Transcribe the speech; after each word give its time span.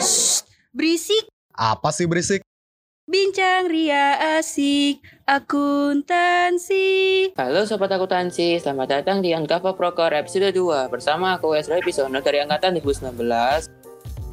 Shh, 0.00 0.40
berisik. 0.72 1.28
Apa 1.52 1.92
sih 1.92 2.08
berisik? 2.08 2.40
Bincang 3.04 3.68
ria 3.68 4.40
asik 4.40 5.04
akuntansi. 5.28 6.88
Halo 7.36 7.68
Sobat 7.68 7.92
Akuntansi, 7.92 8.56
selamat 8.56 8.88
datang 8.88 9.20
di 9.20 9.36
Uncover 9.36 9.76
Proker 9.76 10.16
episode 10.16 10.56
2 10.56 10.88
Bersama 10.88 11.36
aku 11.36 11.52
Wesley 11.52 11.84
Pisono 11.84 12.24
dari 12.24 12.40
Angkatan 12.40 12.80
2019 12.80 13.12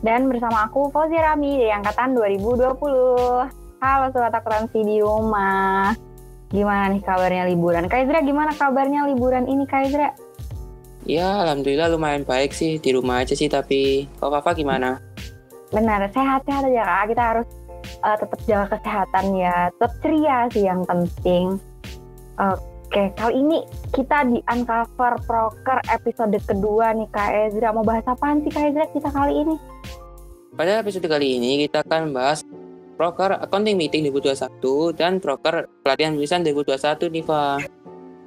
Dan 0.08 0.32
bersama 0.32 0.72
aku 0.72 0.88
Fauzi 0.96 1.20
Rami 1.20 1.60
dari 1.60 1.76
Angkatan 1.76 2.16
2020. 2.16 2.80
Halo 3.84 4.06
Sobat 4.16 4.32
Akuntansi 4.32 4.88
di 4.88 5.04
rumah. 5.04 5.92
Gimana 6.48 6.96
nih 6.96 7.04
kabarnya 7.04 7.44
liburan? 7.44 7.92
Kak 7.92 8.08
Izra 8.08 8.24
gimana 8.24 8.56
kabarnya 8.56 9.04
liburan 9.12 9.52
ini 9.52 9.68
Kak 9.68 9.84
Izra? 9.92 10.16
Ya 11.10 11.42
Alhamdulillah 11.42 11.90
lumayan 11.90 12.22
baik 12.22 12.54
sih, 12.54 12.78
di 12.78 12.94
rumah 12.94 13.26
aja 13.26 13.34
sih 13.34 13.50
Tapi 13.50 14.06
kok 14.22 14.30
Papa 14.30 14.54
gimana? 14.54 15.02
Benar, 15.72 16.06
sehat-sehat 16.12 16.68
aja 16.68 16.84
Kak. 16.84 17.04
Kita 17.16 17.24
harus 17.24 17.48
uh, 18.04 18.18
tetap 18.20 18.40
jaga 18.44 18.66
kesehatan 18.76 19.26
ya. 19.40 19.72
Tetap 19.72 19.94
ceria 20.04 20.38
sih 20.52 20.64
yang 20.68 20.84
penting. 20.84 21.56
Oke, 22.36 23.08
kali 23.16 23.34
ini 23.40 23.58
kita 23.96 24.28
di 24.28 24.44
Uncover 24.52 25.16
Proker 25.24 25.80
episode 25.88 26.36
kedua 26.44 26.92
nih 26.92 27.08
Kak 27.08 27.30
Ezra. 27.48 27.72
Mau 27.72 27.88
bahas 27.88 28.04
apaan 28.04 28.44
sih 28.44 28.52
Kak 28.52 28.76
Ezra 28.76 28.86
kita 28.92 29.10
kali 29.10 29.48
ini? 29.48 29.56
Pada 30.52 30.84
episode 30.84 31.08
kali 31.08 31.40
ini 31.40 31.64
kita 31.64 31.88
akan 31.88 32.12
bahas 32.12 32.44
Proker 33.00 33.40
Accounting 33.40 33.80
Meeting 33.80 34.12
2021 34.12 35.00
dan 35.00 35.24
Proker 35.24 35.72
Pelatihan 35.82 36.14
Tulisan 36.20 36.44
2021 36.44 37.16
nih 37.16 37.24
Pak 37.24 37.58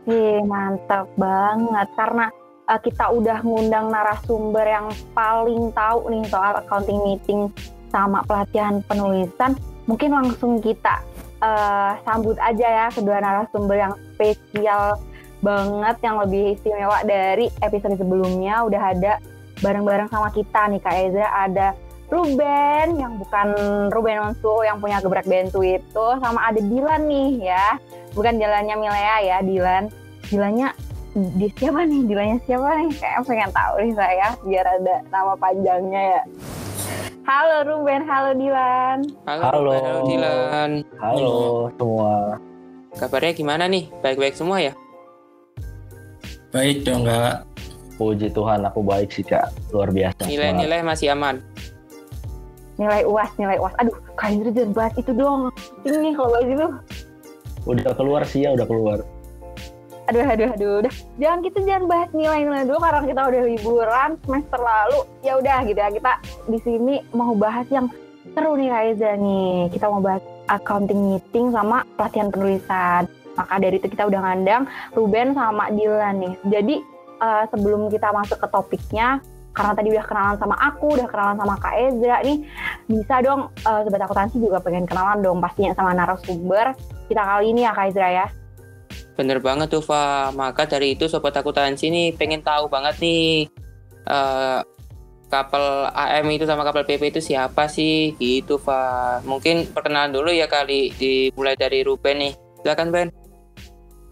Ih, 0.04 0.41
mantap 0.45 1.09
banget. 1.16 1.88
Karena 1.96 2.29
uh, 2.68 2.80
kita 2.80 3.12
udah 3.12 3.41
ngundang 3.45 3.92
narasumber 3.92 4.64
yang 4.64 4.86
paling 5.12 5.70
tahu 5.73 6.09
nih 6.10 6.24
soal 6.28 6.52
accounting 6.60 7.00
meeting 7.04 7.40
sama 7.92 8.27
pelatihan 8.27 8.82
penulisan, 8.90 9.54
mungkin 9.87 10.10
langsung 10.10 10.59
kita 10.59 10.98
uh, 11.38 11.95
sambut 12.02 12.35
aja 12.42 12.66
ya 12.66 12.87
kedua 12.90 13.23
narasumber 13.23 13.76
yang 13.79 13.95
spesial 14.15 14.98
banget 15.45 15.96
yang 16.01 16.16
lebih 16.24 16.57
istimewa 16.57 17.04
dari 17.04 17.52
episode 17.60 18.01
sebelumnya. 18.01 18.65
Udah 18.65 18.82
ada 18.96 19.12
bareng-bareng 19.60 20.09
sama 20.10 20.32
kita 20.32 20.73
nih 20.73 20.80
Kak 20.82 20.96
Ezra 21.07 21.29
ada 21.30 21.68
Ruben 22.09 23.01
yang 23.01 23.16
bukan 23.16 23.48
Ruben 23.88 24.20
Onsu 24.20 24.65
yang 24.65 24.80
punya 24.80 25.01
gebrak 25.04 25.29
bentu 25.29 25.60
itu. 25.65 26.07
Sama 26.20 26.48
ada 26.48 26.60
Dilan 26.60 27.04
nih 27.09 27.48
ya. 27.52 27.76
Bukan 28.16 28.40
Dilannya 28.40 28.76
Milea 28.76 29.16
ya 29.24 29.37
Dilan. 29.45 29.88
Dilannya 30.29 30.73
di 31.15 31.46
siapa 31.54 31.87
nih 31.87 32.10
Dilannya 32.10 32.38
siapa 32.43 32.68
nih 32.74 32.90
kayak 32.98 33.20
pengen 33.23 33.51
tahu 33.54 33.74
nih 33.87 33.95
saya 33.95 34.29
biar 34.43 34.66
ada 34.66 34.96
nama 35.15 35.32
panjangnya 35.38 36.02
ya 36.18 36.23
Halo 37.24 37.65
Ruben, 37.65 38.04
halo 38.04 38.37
Dilan. 38.37 39.09
Halo, 39.24 39.42
Halo. 39.48 39.57
Ruben, 39.65 39.80
halo 39.80 40.01
Dilan 40.04 40.70
Halo 41.01 41.32
semua. 41.73 42.12
Kabarnya 43.01 43.32
gimana 43.32 43.65
nih? 43.65 43.88
Baik-baik 44.04 44.37
semua 44.37 44.60
ya? 44.60 44.76
Baik 46.52 46.85
dong 46.85 47.09
kak. 47.09 47.48
Puji 47.96 48.29
Tuhan 48.29 48.68
aku 48.68 48.85
baik 48.85 49.09
sih 49.09 49.24
kak. 49.24 49.48
Luar 49.73 49.88
biasa. 49.88 50.29
Nilai-nilai 50.29 50.85
masih 50.85 51.16
aman? 51.16 51.40
Nilai 52.76 53.09
UAS, 53.09 53.32
nilai 53.40 53.57
UAS. 53.57 53.73
Aduh, 53.80 53.96
Indra 54.29 54.51
jangan 54.52 54.73
bahas 54.76 54.95
itu 55.01 55.12
dong. 55.16 55.48
Ini 55.88 56.12
kalau 56.12 56.29
bahas 56.29 56.48
itu. 56.52 56.66
Udah 57.65 57.92
keluar 57.96 58.23
sih 58.29 58.45
ya, 58.45 58.52
udah 58.52 58.68
keluar. 58.68 59.01
Aduh, 60.05 60.21
aduh, 60.21 60.49
aduh. 60.52 60.73
Udah. 60.85 60.95
Jangan 61.16 61.41
kita 61.41 61.59
jangan 61.65 61.85
bahas 61.88 62.10
nilai-nilai 62.13 62.69
dulu 62.69 62.79
karena 62.85 63.01
kita 63.09 63.23
udah 63.24 63.43
liburan 63.49 64.10
semester 64.21 64.60
lalu. 64.60 65.00
Ya 65.25 65.33
udah 65.41 65.59
gitu 65.65 65.81
ya. 65.81 65.88
Kita 65.88 66.12
di 66.49 66.59
sini 66.60 66.94
mau 67.16 67.33
bahas 67.33 67.65
yang 67.72 67.88
seru 68.37 68.53
nih 68.60 68.93
Indra 68.93 69.16
nih. 69.16 69.72
Kita 69.72 69.88
mau 69.88 70.05
bahas 70.05 70.21
accounting 70.53 71.00
meeting 71.16 71.56
sama 71.56 71.88
pelatihan 71.97 72.28
penulisan. 72.28 73.09
Maka 73.34 73.54
dari 73.59 73.81
itu 73.81 73.88
kita 73.88 74.04
udah 74.06 74.20
ngandang 74.20 74.62
Ruben 74.93 75.32
sama 75.32 75.72
Dilan 75.72 76.20
nih. 76.20 76.34
Jadi 76.53 76.76
eh, 77.25 77.44
sebelum 77.48 77.88
kita 77.88 78.12
masuk 78.12 78.38
ke 78.38 78.47
topiknya, 78.53 79.25
karena 79.54 79.72
tadi 79.72 79.88
udah 79.94 80.04
kenalan 80.04 80.37
sama 80.37 80.56
aku, 80.60 80.98
udah 80.98 81.09
kenalan 81.09 81.38
sama 81.41 81.54
Kak 81.59 81.75
Ezra 81.78 82.19
nih, 82.22 82.38
bisa 82.87 83.14
dong 83.25 83.48
eh, 83.64 83.81
Sobat 83.87 84.03
Akuntansi 84.04 84.37
juga 84.38 84.60
pengen 84.60 84.84
kenalan 84.84 85.25
dong 85.25 85.38
pastinya 85.41 85.72
sama 85.75 85.97
narasumber 85.97 86.76
kita 87.09 87.22
kali 87.22 87.56
ini 87.56 87.64
ya 87.64 87.72
Kak 87.72 87.87
Ezra 87.91 88.09
ya. 88.12 88.26
Bener 89.14 89.38
banget 89.38 89.70
tuh, 89.70 89.82
Fa. 89.82 90.34
Maka 90.34 90.66
dari 90.66 90.98
itu 90.98 91.06
Sobat 91.06 91.38
Akuntansi 91.38 91.91
nih 91.91 92.14
pengen 92.19 92.42
tahu 92.42 92.66
banget 92.66 92.98
nih 92.98 93.47
eh 94.04 94.60
kapal 95.30 95.91
AM 95.91 96.30
itu 96.30 96.47
sama 96.47 96.62
kapal 96.62 96.86
PP 96.86 97.10
itu 97.14 97.20
siapa 97.22 97.66
sih? 97.70 98.14
Gitu, 98.19 98.58
Fa. 98.58 99.19
Mungkin 99.22 99.70
perkenalan 99.70 100.14
dulu 100.14 100.30
ya 100.34 100.50
kali, 100.50 100.91
dimulai 100.94 101.54
dari 101.54 101.86
Ruben 101.86 102.16
nih. 102.22 102.32
Silakan, 102.62 102.91
Ben. 102.91 103.08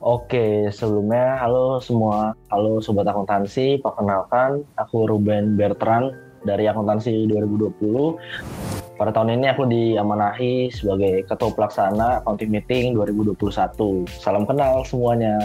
Oke, 0.02 0.66
sebelumnya 0.74 1.38
halo 1.38 1.78
semua. 1.78 2.34
Halo 2.50 2.82
Sobat 2.82 3.06
Akuntansi, 3.06 3.78
perkenalkan 3.78 4.66
aku 4.74 5.06
Ruben 5.06 5.54
Bertrand 5.54 6.10
dari 6.42 6.66
Akuntansi 6.66 7.30
2020. 7.30 8.81
Pada 9.02 9.18
tahun 9.18 9.42
ini 9.42 9.50
aku 9.50 9.66
diamanahi 9.66 10.70
sebagai 10.70 11.26
Ketua 11.26 11.50
Pelaksana 11.50 12.22
Accounting 12.22 12.54
Meeting 12.54 12.94
2021. 12.94 14.06
Salam 14.06 14.46
kenal 14.46 14.86
semuanya. 14.86 15.42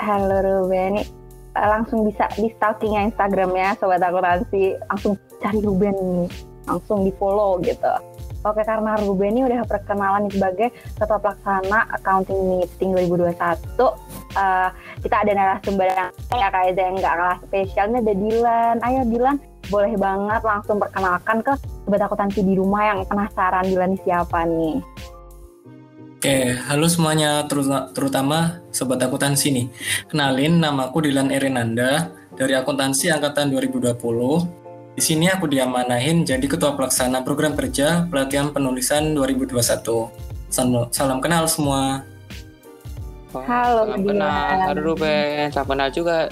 Halo 0.00 0.40
Ruben, 0.40 1.04
eh, 1.04 1.68
langsung 1.68 2.08
bisa 2.08 2.32
di 2.40 2.48
stalking 2.56 2.96
ya 2.96 3.04
Instagramnya 3.04 3.76
Sobat 3.76 4.00
Akuntansi, 4.00 4.72
langsung 4.88 5.20
cari 5.44 5.60
Ruben 5.60 6.32
langsung 6.64 7.04
di 7.04 7.12
follow 7.20 7.60
gitu. 7.60 7.92
Oke, 8.40 8.64
karena 8.64 8.96
Ruben 8.96 9.36
ini 9.36 9.52
udah 9.52 9.60
perkenalan 9.68 10.32
sebagai 10.32 10.72
Ketua 10.96 11.20
Pelaksana 11.20 11.92
Accounting 11.92 12.56
Meeting 12.56 12.96
2021, 13.04 13.36
eh, 14.40 14.68
kita 15.04 15.28
ada 15.28 15.32
narasumber 15.36 15.92
yang 15.92 16.08
ya 16.40 16.48
kayak 16.48 16.72
yang 16.72 16.96
nggak 16.96 17.14
kalah 17.20 17.38
spesialnya 17.44 18.00
ada 18.00 18.14
Dilan. 18.16 18.76
Ayo 18.80 19.04
Dilan, 19.12 19.36
boleh 19.70 19.94
banget 19.94 20.42
langsung 20.42 20.80
perkenalkan 20.80 21.44
ke 21.44 21.52
Sobat 21.86 22.02
Akuntansi 22.02 22.40
di 22.42 22.54
rumah 22.58 22.82
yang 22.94 23.00
penasaran 23.06 23.66
Dilan 23.66 23.94
siapa 24.02 24.46
nih. 24.46 24.78
Oke, 26.22 26.54
halo 26.70 26.86
semuanya, 26.86 27.42
teruta- 27.50 27.90
terutama 27.90 28.62
sobat 28.70 29.02
akuntansi 29.02 29.50
nih. 29.50 29.66
Kenalin, 30.06 30.62
namaku 30.62 31.10
Dilan 31.10 31.34
Erinanda 31.34 32.14
dari 32.38 32.54
akuntansi 32.54 33.10
angkatan 33.10 33.50
2020. 33.50 34.46
Di 34.94 35.02
sini 35.02 35.26
aku 35.26 35.50
diamanahin 35.50 36.22
jadi 36.22 36.46
ketua 36.46 36.78
pelaksana 36.78 37.26
program 37.26 37.58
kerja 37.58 38.06
pelatihan 38.06 38.54
penulisan 38.54 39.18
2021. 39.18 40.14
Salam, 40.46 40.86
salam 40.94 41.18
kenal 41.18 41.50
semua. 41.50 42.06
Halo, 43.34 43.90
salam 43.90 44.06
Dilan. 44.06 44.14
kenal. 44.14 44.58
Halo, 44.70 44.80
Ruben. 44.94 45.50
Salam 45.50 45.68
kenal 45.74 45.88
juga, 45.90 46.30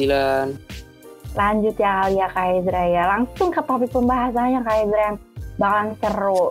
Dilan. 0.00 0.56
Lanjut 1.38 1.78
ya 1.78 2.02
kali 2.02 2.18
ya 2.18 2.26
Kak 2.34 2.46
Ezra 2.58 2.84
ya. 2.90 3.02
Langsung 3.06 3.48
ke 3.54 3.62
topik 3.62 3.94
pembahasannya 3.94 4.60
Kak 4.66 4.76
Ezra 4.82 5.08
bakalan 5.54 5.94
seru. 6.02 6.50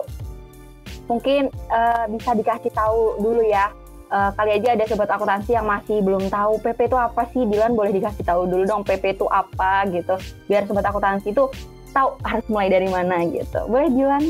Mungkin 1.12 1.52
eh, 1.52 2.04
bisa 2.16 2.32
dikasih 2.32 2.72
tahu 2.72 3.20
dulu 3.20 3.44
ya. 3.44 3.68
Eh, 4.08 4.30
kali 4.32 4.56
aja 4.56 4.72
ada 4.72 4.84
sobat 4.88 5.12
akuntansi 5.12 5.52
yang 5.52 5.68
masih 5.68 6.00
belum 6.00 6.32
tahu 6.32 6.56
PP 6.64 6.88
itu 6.88 6.96
apa 6.96 7.28
sih. 7.36 7.44
Dilan 7.44 7.76
boleh 7.76 7.92
dikasih 7.92 8.24
tahu 8.24 8.48
dulu 8.48 8.64
dong 8.64 8.80
PP 8.80 9.20
itu 9.20 9.28
apa 9.28 9.84
gitu. 9.92 10.16
Biar 10.48 10.64
sobat 10.64 10.88
akuntansi 10.88 11.36
itu 11.36 11.44
tahu 11.92 12.16
harus 12.24 12.46
mulai 12.48 12.72
dari 12.72 12.88
mana 12.88 13.28
gitu. 13.28 13.60
Boleh 13.68 13.92
Dilan? 13.92 14.24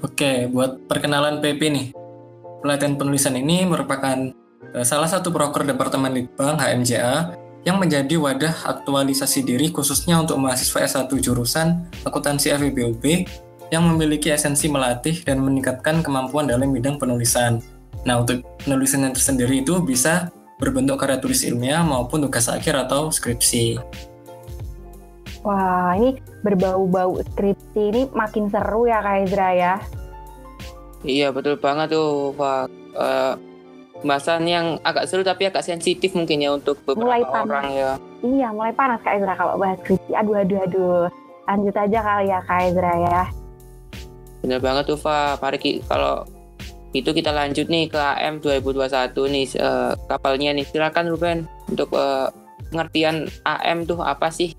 Oke, 0.00 0.48
buat 0.48 0.88
perkenalan 0.88 1.44
PP 1.44 1.60
nih. 1.68 1.86
Pelatihan 2.64 2.96
penulisan 2.96 3.36
ini 3.36 3.68
merupakan 3.68 4.32
eh, 4.72 4.86
salah 4.88 5.12
satu 5.12 5.28
broker 5.28 5.68
Departemen 5.68 6.16
Litbang 6.16 6.56
HMJA 6.56 7.37
yang 7.66 7.82
menjadi 7.82 8.14
wadah 8.18 8.54
aktualisasi 8.66 9.42
diri 9.42 9.74
khususnya 9.74 10.18
untuk 10.18 10.38
mahasiswa 10.38 10.84
S1 10.86 11.10
jurusan 11.18 11.86
akuntansi 12.06 12.54
FEBUB 12.54 13.04
yang 13.68 13.84
memiliki 13.84 14.32
esensi 14.32 14.70
melatih 14.70 15.20
dan 15.26 15.44
meningkatkan 15.44 16.00
kemampuan 16.00 16.48
dalam 16.48 16.72
bidang 16.72 16.96
penulisan. 16.96 17.60
Nah, 18.06 18.24
untuk 18.24 18.40
penulisan 18.62 19.04
yang 19.04 19.12
tersendiri 19.12 19.60
itu 19.60 19.82
bisa 19.84 20.32
berbentuk 20.58 20.98
karya 20.98 21.20
tulis 21.20 21.44
ilmiah 21.44 21.84
maupun 21.84 22.24
tugas 22.24 22.48
akhir 22.48 22.88
atau 22.88 23.12
skripsi. 23.12 23.78
Wah 25.46 25.94
ini 25.94 26.18
berbau-bau 26.42 27.22
skripsi 27.34 27.82
ini 27.94 28.02
makin 28.10 28.50
seru 28.50 28.90
ya 28.90 28.98
Kak 29.04 29.16
Ezra 29.28 29.50
ya. 29.54 29.74
Iya, 31.06 31.30
betul 31.30 31.62
banget 31.62 31.94
tuh, 31.94 32.34
Pak. 32.34 32.66
Eh, 32.98 33.34
pembahasan 34.00 34.46
yang 34.46 34.66
agak 34.86 35.10
seru 35.10 35.26
tapi 35.26 35.48
agak 35.50 35.66
sensitif 35.66 36.14
mungkin 36.14 36.38
ya 36.42 36.54
untuk 36.54 36.78
beberapa 36.86 37.04
Mulai 37.06 37.22
panas. 37.26 37.42
orang 37.50 37.66
ya. 37.74 37.90
Iya 38.22 38.48
mulai 38.50 38.72
panas 38.74 38.98
Kak 39.02 39.14
Ezra 39.18 39.34
kalau 39.34 39.54
bahas 39.58 39.78
skripsi. 39.82 40.12
Aduh 40.14 40.36
aduh 40.38 40.58
aduh. 40.64 41.02
Lanjut 41.48 41.74
aja 41.74 41.98
kali 42.04 42.24
ya 42.30 42.38
Kak 42.44 42.60
Ezra 42.70 42.92
ya. 42.98 43.22
Bener 44.38 44.60
banget 44.62 44.84
tuh, 44.86 44.98
Pak. 44.98 45.42
Mari 45.42 45.82
kalau 45.86 46.22
itu 46.96 47.10
kita 47.12 47.30
lanjut 47.34 47.68
nih 47.68 47.90
ke 47.90 47.98
AM 48.00 48.40
2021 48.40 49.12
nih 49.34 49.46
eh, 49.58 49.92
kapalnya 50.06 50.50
nih. 50.54 50.66
Silakan 50.66 51.06
Ruben 51.10 51.38
untuk 51.66 51.90
eh, 51.94 52.28
pengertian 52.70 53.26
AM 53.44 53.84
tuh 53.84 54.00
apa 54.00 54.30
sih? 54.30 54.54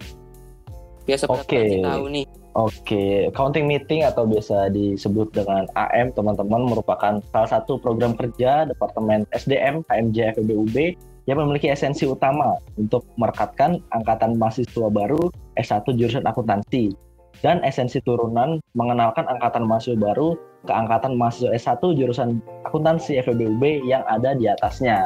Oke. 1.10 1.26
akuntansi 1.26 1.78
tahu 1.82 2.06
nih. 2.14 2.26
Oke, 2.58 3.30
accounting 3.30 3.70
meeting 3.70 4.02
atau 4.02 4.26
biasa 4.26 4.74
disebut 4.74 5.30
dengan 5.38 5.70
AM 5.78 6.10
teman-teman 6.18 6.66
merupakan 6.66 7.22
salah 7.30 7.50
satu 7.50 7.78
program 7.78 8.18
kerja 8.18 8.66
Departemen 8.66 9.30
SDM 9.38 9.86
KMJ 9.86 10.34
FEBUB 10.34 10.98
yang 11.30 11.38
memiliki 11.46 11.70
esensi 11.70 12.10
utama 12.10 12.58
untuk 12.74 13.06
merekatkan 13.22 13.78
angkatan 13.94 14.34
mahasiswa 14.42 14.90
baru 14.90 15.30
S1 15.62 15.86
jurusan 15.94 16.26
akuntansi 16.26 16.90
dan 17.46 17.62
esensi 17.62 18.02
turunan 18.02 18.58
mengenalkan 18.74 19.30
angkatan 19.30 19.70
mahasiswa 19.70 20.02
baru 20.02 20.34
ke 20.66 20.74
angkatan 20.74 21.14
mahasiswa 21.22 21.54
S1 21.54 21.86
jurusan 22.02 22.42
akuntansi 22.66 23.22
FEBUB 23.22 23.86
yang 23.86 24.02
ada 24.10 24.34
di 24.34 24.50
atasnya. 24.50 25.06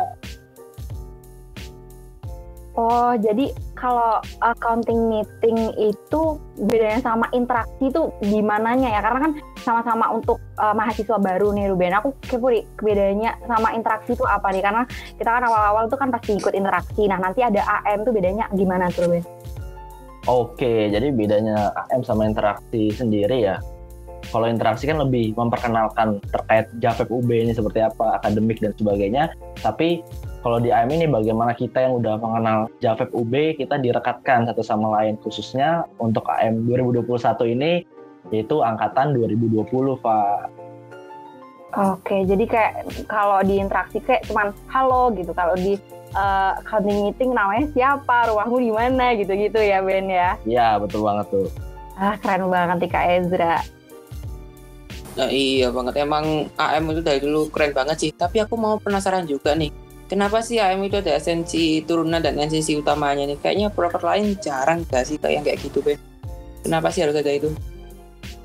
Oh, 2.74 3.14
jadi 3.14 3.54
kalau 3.78 4.18
accounting 4.42 5.06
meeting 5.06 5.70
itu 5.78 6.42
bedanya 6.58 7.06
sama 7.06 7.30
interaksi 7.30 7.94
itu 7.94 8.10
gimananya 8.25 8.98
ya? 8.98 9.02
Karena 9.06 9.30
kan 9.30 9.31
sama-sama 9.62 10.10
untuk 10.10 10.42
uh, 10.58 10.74
mahasiswa 10.74 11.22
baru 11.22 11.54
nih 11.54 11.70
Ruben. 11.70 11.94
Aku 11.94 12.18
kepo 12.25 12.50
nih, 12.50 12.66
bedanya 12.81 13.38
sama 13.46 13.78
interaksi 13.78 14.18
itu 14.18 14.25
apa 14.25 14.50
nih? 14.50 14.66
Karena 14.66 14.90
kita 14.90 15.30
kan 15.30 15.44
awal-awal 15.46 15.86
tuh 15.86 16.02
kan 16.02 16.10
pasti 16.10 16.34
ikut 16.34 16.58
interaksi. 16.58 17.06
Nah, 17.06 17.22
nanti 17.22 17.46
ada 17.46 17.62
AM 17.86 18.02
tuh 18.02 18.10
bedanya 18.10 18.50
gimana 18.58 18.90
tuh 18.90 19.06
Ruben? 19.06 19.22
Oke, 20.25 20.90
jadi 20.90 21.14
bedanya 21.14 21.70
AM 21.94 22.02
sama 22.02 22.25
interaksi 22.25 22.90
sendiri 22.90 23.54
ya. 23.54 23.62
Kalau 24.34 24.50
interaksi 24.50 24.90
kan 24.90 24.98
lebih 24.98 25.38
memperkenalkan 25.38 26.18
terkait 26.25 26.66
JAVEP 26.81 27.14
UB 27.14 27.30
ini 27.30 27.54
seperti 27.54 27.86
apa, 27.86 28.18
akademik 28.18 28.58
dan 28.66 28.74
sebagainya. 28.74 29.30
Tapi 29.62 30.02
kalau 30.44 30.60
di 30.60 30.75
AM 30.75 30.92
ini 30.92 31.07
bagaimana 31.07 31.56
kita 31.56 31.88
yang 31.88 32.04
udah 32.04 32.19
mengenal 32.19 32.68
JAVEP 32.84 33.16
UB, 33.16 33.34
kita 33.56 33.80
direkatkan 33.80 34.44
satu 34.44 34.60
sama 34.60 34.92
lain 35.00 35.16
khususnya 35.24 35.88
untuk 36.04 36.28
AM 36.28 36.68
2021 36.68 37.56
ini 37.56 37.88
yaitu 38.31 38.60
angkatan 38.60 39.16
2020, 39.16 39.63
Pak. 40.04 40.51
Oke, 41.74 42.28
jadi 42.28 42.44
kayak 42.45 42.74
kalau 43.07 43.40
di 43.42 43.57
interaksi 43.57 44.04
kayak 44.04 44.28
cuman 44.28 44.51
halo 44.68 45.16
gitu. 45.16 45.31
Kalau 45.31 45.56
di 45.56 45.80
uh, 46.13 46.60
accounting 46.60 47.07
meeting 47.07 47.31
namanya 47.31 47.66
siapa, 47.72 48.30
rumahmu 48.30 48.57
di 48.60 48.72
mana 48.75 49.16
gitu-gitu 49.16 49.57
ya 49.63 49.80
Ben 49.80 50.12
ya. 50.12 50.38
Iya, 50.44 50.78
betul 50.78 51.07
banget 51.07 51.25
tuh. 51.34 51.48
Ah, 51.98 52.19
keren 52.19 52.51
banget 52.51 52.78
nih 52.84 52.92
Kak 52.92 53.06
Ezra. 53.10 53.57
Nah, 55.13 55.30
iya 55.30 55.72
banget. 55.74 55.94
Emang 56.04 56.51
AM 56.57 56.84
itu 56.94 57.01
dari 57.01 57.19
dulu 57.24 57.50
keren 57.50 57.74
banget 57.74 57.98
sih. 57.98 58.12
Tapi 58.13 58.44
aku 58.44 58.54
mau 58.54 58.78
penasaran 58.78 59.25
juga 59.25 59.57
nih. 59.57 59.83
Kenapa 60.13 60.45
sih 60.45 60.62
AM 60.62 60.86
itu 60.86 61.01
ada 61.01 61.18
esensi 61.18 61.81
turunan 61.89 62.21
dan 62.21 62.38
esensi 62.38 62.77
utamanya 62.77 63.25
nih? 63.25 63.33
Kayaknya 63.42 63.74
proker 63.74 64.06
lain 64.06 64.38
jarang 64.38 64.86
gak 64.86 65.10
sih 65.10 65.18
kayak 65.18 65.42
yang 65.42 65.45
kayak 65.50 65.60
gitu, 65.65 65.81
Ben? 65.81 65.98
Kenapa 66.62 66.94
sih 66.94 67.01
harus 67.01 67.18
ada 67.18 67.33
itu? 67.33 67.50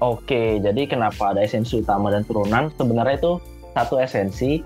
Oke, 0.01 0.65
jadi 0.65 0.89
kenapa 0.89 1.37
ada 1.37 1.45
esensi 1.45 1.77
utama 1.77 2.09
dan 2.09 2.25
turunan? 2.25 2.73
Sebenarnya 2.73 3.21
itu 3.21 3.37
satu 3.77 4.01
esensi, 4.01 4.65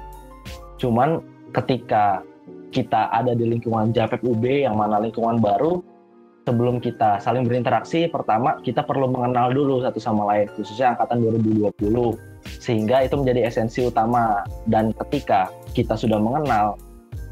cuman 0.79 1.19
ketika 1.51 2.23
kita 2.71 3.11
ada 3.11 3.35
di 3.35 3.51
lingkungan 3.51 3.91
JAVEP 3.91 4.23
UB 4.23 4.63
yang 4.63 4.79
mana 4.79 5.03
lingkungan 5.03 5.43
baru, 5.43 5.83
sebelum 6.47 6.79
kita 6.79 7.19
saling 7.19 7.43
berinteraksi, 7.51 8.07
pertama 8.07 8.63
kita 8.63 8.87
perlu 8.87 9.11
mengenal 9.11 9.51
dulu 9.51 9.83
satu 9.83 9.99
sama 9.99 10.23
lain, 10.31 10.47
khususnya 10.55 10.95
angkatan 10.95 11.19
2020, 11.19 12.15
sehingga 12.63 13.03
itu 13.03 13.19
menjadi 13.19 13.51
esensi 13.51 13.83
utama. 13.83 14.47
Dan 14.71 14.95
ketika 14.95 15.51
kita 15.75 15.99
sudah 15.99 16.23
mengenal 16.23 16.79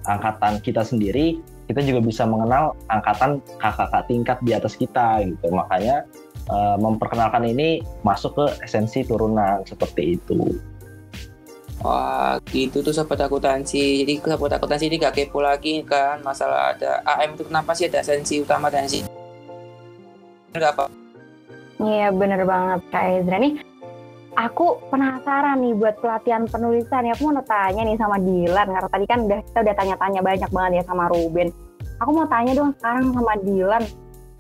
angkatan 0.09 0.61
kita 0.65 0.85
sendiri, 0.85 1.41
kita 1.69 1.85
juga 1.85 2.01
bisa 2.03 2.25
mengenal 2.25 2.77
angkatan 2.89 3.39
kakak-kakak 3.61 4.05
tingkat 4.09 4.39
di 4.43 4.53
atas 4.57 4.75
kita 4.75 5.23
gitu. 5.23 5.53
Makanya 5.53 6.05
uh, 6.51 6.77
memperkenalkan 6.81 7.47
ini 7.47 7.85
masuk 8.03 8.37
ke 8.37 8.47
esensi 8.65 9.05
turunan 9.05 9.63
seperti 9.65 10.19
itu. 10.19 10.57
Wah, 11.81 12.37
gitu 12.53 12.85
tuh 12.85 12.93
sobat 12.93 13.25
akuntansi. 13.25 14.05
Jadi 14.05 14.21
sobat 14.21 14.53
akuntansi 14.53 14.93
ini 14.93 15.01
gak 15.01 15.17
kepo 15.17 15.41
lagi 15.41 15.81
kan 15.87 16.21
masalah 16.21 16.77
ada 16.77 17.01
AM 17.17 17.39
itu 17.39 17.49
kenapa 17.49 17.73
sih 17.73 17.89
ada 17.89 18.05
esensi 18.05 18.37
utama 18.43 18.69
dan 18.69 18.85
esensi 18.85 19.09
Enggak 20.51 20.77
apa. 20.77 20.87
Iya 21.81 22.13
bener 22.13 22.45
banget 22.45 22.81
Kak 22.93 23.05
Ezra 23.25 23.39
nih. 23.41 23.70
Aku 24.39 24.79
penasaran 24.95 25.59
nih 25.59 25.75
buat 25.75 25.99
pelatihan 25.99 26.47
penulisan 26.47 27.03
ya. 27.03 27.13
Aku 27.19 27.35
mau 27.35 27.43
tanya 27.43 27.83
nih 27.83 27.99
sama 27.99 28.17
Dilan 28.23 28.69
karena 28.71 28.89
tadi 28.91 29.05
kan 29.11 29.19
udah 29.27 29.39
kita 29.43 29.59
udah 29.67 29.75
tanya-tanya 29.75 30.21
banyak 30.23 30.51
banget 30.55 30.73
ya 30.81 30.85
sama 30.87 31.05
Ruben. 31.11 31.49
Aku 31.99 32.11
mau 32.15 32.27
tanya 32.31 32.53
dong 32.55 32.71
sekarang 32.79 33.11
sama 33.11 33.35
Dilan. 33.43 33.85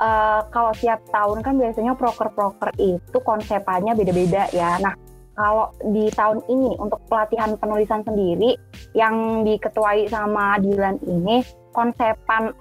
Uh, 0.00 0.40
kalau 0.48 0.72
tiap 0.80 1.04
tahun 1.12 1.44
kan 1.44 1.60
biasanya 1.60 1.92
proker-proker 1.92 2.72
itu 2.80 3.18
konsepannya 3.20 3.92
beda-beda 3.92 4.48
ya. 4.48 4.80
Nah, 4.80 4.96
kalau 5.36 5.68
di 5.92 6.08
tahun 6.14 6.40
ini 6.48 6.80
untuk 6.80 7.04
pelatihan 7.10 7.52
penulisan 7.60 8.00
sendiri 8.06 8.56
yang 8.96 9.44
diketuai 9.44 10.08
sama 10.08 10.56
Dilan 10.62 10.96
ini 11.04 11.44
konsepan 11.76 12.54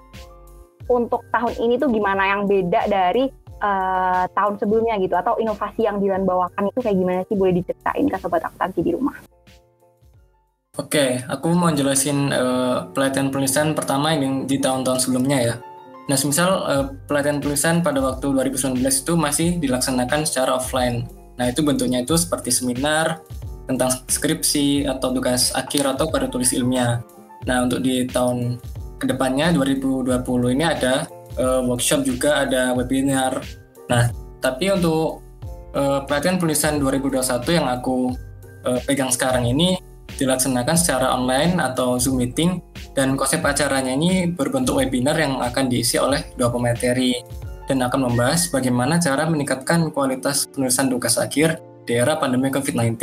untuk 0.90 1.22
tahun 1.30 1.54
ini 1.62 1.78
tuh 1.78 1.88
gimana 1.88 2.26
yang 2.26 2.50
beda 2.50 2.90
dari 2.90 3.30
uh, 3.60 4.24
tahun 4.32 4.58
sebelumnya 4.58 4.96
gitu 4.98 5.14
atau 5.14 5.36
inovasi 5.36 5.86
yang 5.86 6.00
Dilan 6.00 6.24
bawakan 6.24 6.72
itu 6.72 6.80
kayak 6.80 6.96
gimana 6.96 7.20
sih 7.28 7.36
boleh 7.36 7.54
diceritain 7.60 8.06
ke 8.08 8.16
sobat 8.18 8.42
akuntansi 8.44 8.80
di 8.82 8.92
rumah? 8.96 9.16
Oke, 10.78 11.20
aku 11.28 11.52
mau 11.52 11.68
jelasin 11.74 12.32
uh, 12.32 12.88
pelatihan 12.96 13.28
penulisan 13.28 13.76
pertama 13.76 14.16
yang 14.16 14.48
di 14.48 14.56
tahun-tahun 14.56 15.02
sebelumnya 15.02 15.38
ya. 15.38 15.54
Nah, 16.08 16.16
misal 16.16 16.50
uh, 16.64 16.84
pelatihan 17.04 17.38
penulisan 17.38 17.84
pada 17.84 18.00
waktu 18.00 18.32
2019 18.32 18.80
itu 18.80 19.12
masih 19.14 19.48
dilaksanakan 19.60 20.24
secara 20.24 20.56
offline. 20.56 21.04
Nah, 21.36 21.52
itu 21.52 21.60
bentuknya 21.60 22.02
itu 22.02 22.16
seperti 22.16 22.50
seminar 22.54 23.20
tentang 23.68 23.92
skripsi 24.08 24.88
atau 24.88 25.14
tugas 25.14 25.54
akhir 25.54 25.94
atau 25.94 26.08
pada 26.08 26.26
tulis 26.26 26.50
ilmiah. 26.56 27.02
Nah, 27.46 27.66
untuk 27.66 27.84
di 27.84 28.08
tahun 28.08 28.58
ke 28.98 29.06
depannya 29.10 29.54
2020 29.54 30.16
ini 30.54 30.64
ada 30.66 31.06
uh, 31.38 31.62
workshop 31.66 32.02
juga, 32.02 32.42
ada 32.42 32.72
webinar. 32.74 33.44
Nah, 33.86 34.10
tapi 34.40 34.72
untuk 34.72 35.22
uh, 35.76 36.02
pelatihan 36.08 36.40
penulisan 36.40 36.80
2021 36.80 37.58
yang 37.58 37.66
aku 37.68 38.14
uh, 38.66 38.80
pegang 38.86 39.12
sekarang 39.12 39.46
ini 39.46 39.78
dilaksanakan 40.18 40.76
secara 40.76 41.14
online 41.14 41.56
atau 41.62 41.96
Zoom 41.96 42.20
meeting 42.20 42.58
dan 42.92 43.14
konsep 43.14 43.40
acaranya 43.40 43.94
ini 43.94 44.28
berbentuk 44.28 44.82
webinar 44.82 45.14
yang 45.16 45.38
akan 45.38 45.70
diisi 45.70 45.96
oleh 45.96 46.26
dua 46.34 46.50
pemateri 46.50 47.22
dan 47.70 47.86
akan 47.86 48.10
membahas 48.10 48.50
bagaimana 48.50 48.98
cara 48.98 49.30
meningkatkan 49.30 49.94
kualitas 49.94 50.50
penulisan 50.50 50.90
tugas 50.90 51.14
akhir 51.16 51.62
di 51.86 51.94
era 51.94 52.18
pandemi 52.18 52.50
COVID-19. 52.50 52.98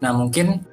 Nah, 0.00 0.12
mungkin 0.16 0.64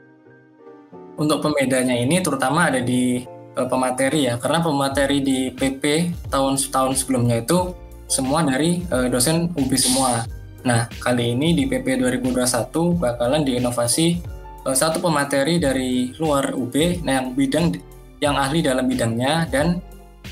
untuk 1.20 1.44
pembedanya 1.44 2.00
ini 2.00 2.24
terutama 2.24 2.72
ada 2.72 2.80
di 2.80 3.28
uh, 3.60 3.68
pemateri 3.68 4.32
ya, 4.32 4.40
karena 4.40 4.64
pemateri 4.64 5.20
di 5.20 5.40
PP 5.52 6.16
tahun-tahun 6.32 6.96
sebelumnya 6.96 7.44
itu 7.44 7.76
semua 8.08 8.42
dari 8.48 8.88
uh, 8.90 9.12
dosen 9.12 9.52
UB 9.54 9.72
semua. 9.76 10.24
Nah, 10.64 10.88
kali 11.04 11.36
ini 11.36 11.56
di 11.56 11.64
PP 11.68 12.00
2021 12.00 13.00
bakalan 13.00 13.44
diinovasi 13.44 14.24
uh, 14.64 14.76
satu 14.76 15.04
pemateri 15.04 15.60
dari 15.60 16.16
luar 16.16 16.56
UB, 16.56 17.04
nah 17.04 17.20
yang 17.20 17.36
bidang 17.36 17.76
yang 18.20 18.36
ahli 18.36 18.60
dalam 18.64 18.88
bidangnya 18.88 19.48
dan 19.48 19.80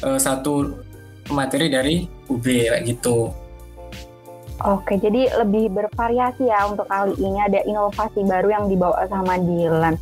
uh, 0.04 0.20
satu 0.20 0.84
pemateri 1.28 1.68
dari 1.68 1.96
UB 2.32 2.44
kayak 2.44 2.84
gitu. 2.88 3.32
Oke, 4.66 4.98
jadi 4.98 5.30
lebih 5.46 5.70
bervariasi 5.70 6.50
ya 6.50 6.66
untuk 6.66 6.90
kali 6.90 7.14
ini 7.22 7.38
ada 7.38 7.62
inovasi 7.62 8.26
baru 8.26 8.50
yang 8.50 8.66
dibawa 8.66 9.06
sama 9.06 9.38
Dilan. 9.38 9.94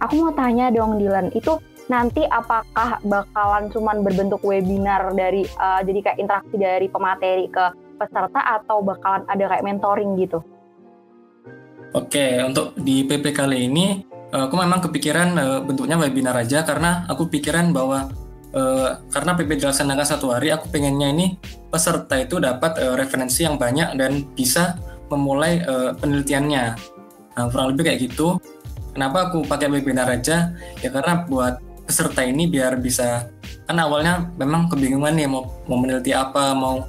Aku 0.00 0.16
mau 0.16 0.32
tanya 0.32 0.72
dong 0.72 0.96
Dilan, 0.96 1.28
itu 1.36 1.60
nanti 1.88 2.22
apakah 2.28 3.00
bakalan 3.04 3.72
cuman 3.72 4.04
berbentuk 4.04 4.44
webinar 4.44 5.12
dari 5.16 5.48
uh, 5.56 5.80
jadi 5.80 6.00
kayak 6.04 6.18
interaksi 6.20 6.56
dari 6.60 6.86
pemateri 6.86 7.48
ke 7.48 7.64
peserta 7.96 8.40
atau 8.60 8.84
bakalan 8.84 9.24
ada 9.26 9.44
kayak 9.48 9.64
mentoring 9.64 10.14
gitu? 10.20 10.44
Oke, 11.96 12.44
untuk 12.44 12.76
di 12.76 13.08
PP 13.08 13.32
kali 13.32 13.64
ini 13.64 14.04
aku 14.28 14.54
memang 14.60 14.84
kepikiran 14.84 15.28
uh, 15.40 15.60
bentuknya 15.64 15.96
webinar 15.96 16.36
aja 16.36 16.60
karena 16.62 17.08
aku 17.08 17.32
pikiran 17.32 17.72
bahwa 17.72 18.12
uh, 18.52 19.00
karena 19.08 19.32
PP 19.32 19.64
dilaksanakan 19.64 20.06
satu 20.06 20.36
hari, 20.36 20.52
aku 20.52 20.68
pengennya 20.68 21.08
ini 21.08 21.40
peserta 21.72 22.20
itu 22.20 22.36
dapat 22.36 22.76
uh, 22.76 22.94
referensi 22.94 23.48
yang 23.48 23.56
banyak 23.56 23.96
dan 23.96 24.28
bisa 24.36 24.76
memulai 25.08 25.64
uh, 25.64 25.96
penelitiannya. 25.96 26.64
Nah, 27.34 27.44
kurang 27.48 27.72
lebih 27.72 27.88
kayak 27.88 28.00
gitu. 28.04 28.36
Kenapa 28.92 29.30
aku 29.30 29.46
pakai 29.46 29.70
webinar 29.72 30.10
aja? 30.10 30.52
Ya 30.82 30.90
karena 30.92 31.24
buat 31.24 31.67
peserta 31.88 32.20
ini 32.20 32.44
biar 32.44 32.76
bisa 32.76 33.32
kan 33.64 33.80
awalnya 33.80 34.28
memang 34.36 34.68
kebingungan 34.68 35.16
nih 35.16 35.24
mau 35.24 35.48
mau 35.64 35.80
meneliti 35.80 36.12
apa, 36.12 36.52
mau 36.52 36.84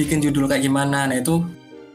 bikin 0.00 0.24
judul 0.24 0.48
kayak 0.48 0.64
gimana. 0.64 1.04
Nah, 1.04 1.20
itu 1.20 1.44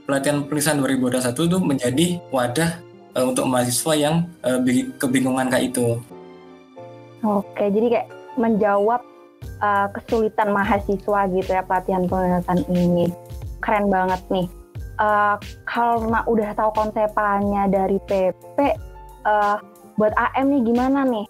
pelatihan 0.06 0.46
penulisan 0.46 0.78
2021 0.78 1.50
itu 1.50 1.58
menjadi 1.58 2.06
wadah 2.30 2.72
uh, 3.18 3.26
untuk 3.26 3.50
mahasiswa 3.50 3.94
yang 3.98 4.16
uh, 4.46 4.62
kebingungan 5.02 5.50
kayak 5.50 5.74
itu. 5.74 5.98
Oke, 7.24 7.72
jadi 7.72 7.88
kayak 7.90 8.08
menjawab 8.36 9.02
uh, 9.64 9.88
kesulitan 9.96 10.52
mahasiswa 10.52 11.20
gitu 11.32 11.50
ya 11.50 11.64
pelatihan 11.66 12.06
penulisan 12.06 12.62
ini. 12.70 13.10
keren 13.64 13.88
banget 13.88 14.20
nih. 14.28 14.44
Uh, 15.00 15.40
karena 15.64 16.20
udah 16.28 16.52
tahu 16.52 16.70
konsepannya 16.76 17.72
dari 17.72 17.96
PP, 18.04 18.76
uh, 19.24 19.56
buat 19.96 20.12
AM 20.20 20.52
nih 20.52 20.62
gimana 20.68 21.08
nih? 21.08 21.24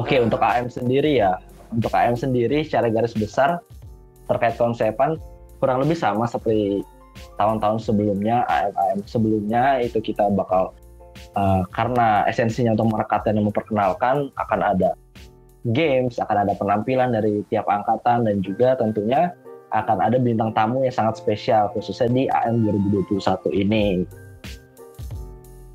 Oke, 0.00 0.16
untuk 0.16 0.40
AM 0.40 0.72
sendiri 0.72 1.20
ya, 1.20 1.36
untuk 1.68 1.92
AM 1.92 2.16
sendiri 2.16 2.64
secara 2.64 2.88
garis 2.88 3.12
besar 3.12 3.60
terkait 4.32 4.56
konsepan 4.56 5.20
kurang 5.60 5.84
lebih 5.84 5.92
sama 5.92 6.24
seperti 6.24 6.80
tahun-tahun 7.36 7.84
sebelumnya, 7.84 8.48
AM-AM 8.48 9.04
sebelumnya 9.04 9.76
itu 9.84 10.00
kita 10.00 10.32
bakal 10.32 10.72
uh, 11.36 11.68
karena 11.76 12.24
esensinya 12.24 12.72
untuk 12.72 12.96
merekatkan 12.96 13.36
dan 13.36 13.44
memperkenalkan 13.44 14.16
akan 14.40 14.60
ada 14.64 14.96
games, 15.68 16.16
akan 16.16 16.48
ada 16.48 16.56
penampilan 16.56 17.12
dari 17.12 17.44
tiap 17.52 17.68
angkatan 17.68 18.24
dan 18.24 18.40
juga 18.40 18.80
tentunya 18.80 19.36
akan 19.76 20.00
ada 20.00 20.16
bintang 20.16 20.56
tamu 20.56 20.80
yang 20.80 20.96
sangat 20.96 21.20
spesial 21.20 21.68
khususnya 21.76 22.08
di 22.08 22.24
AM 22.32 22.64
2021 22.64 23.20
ini. 23.52 24.08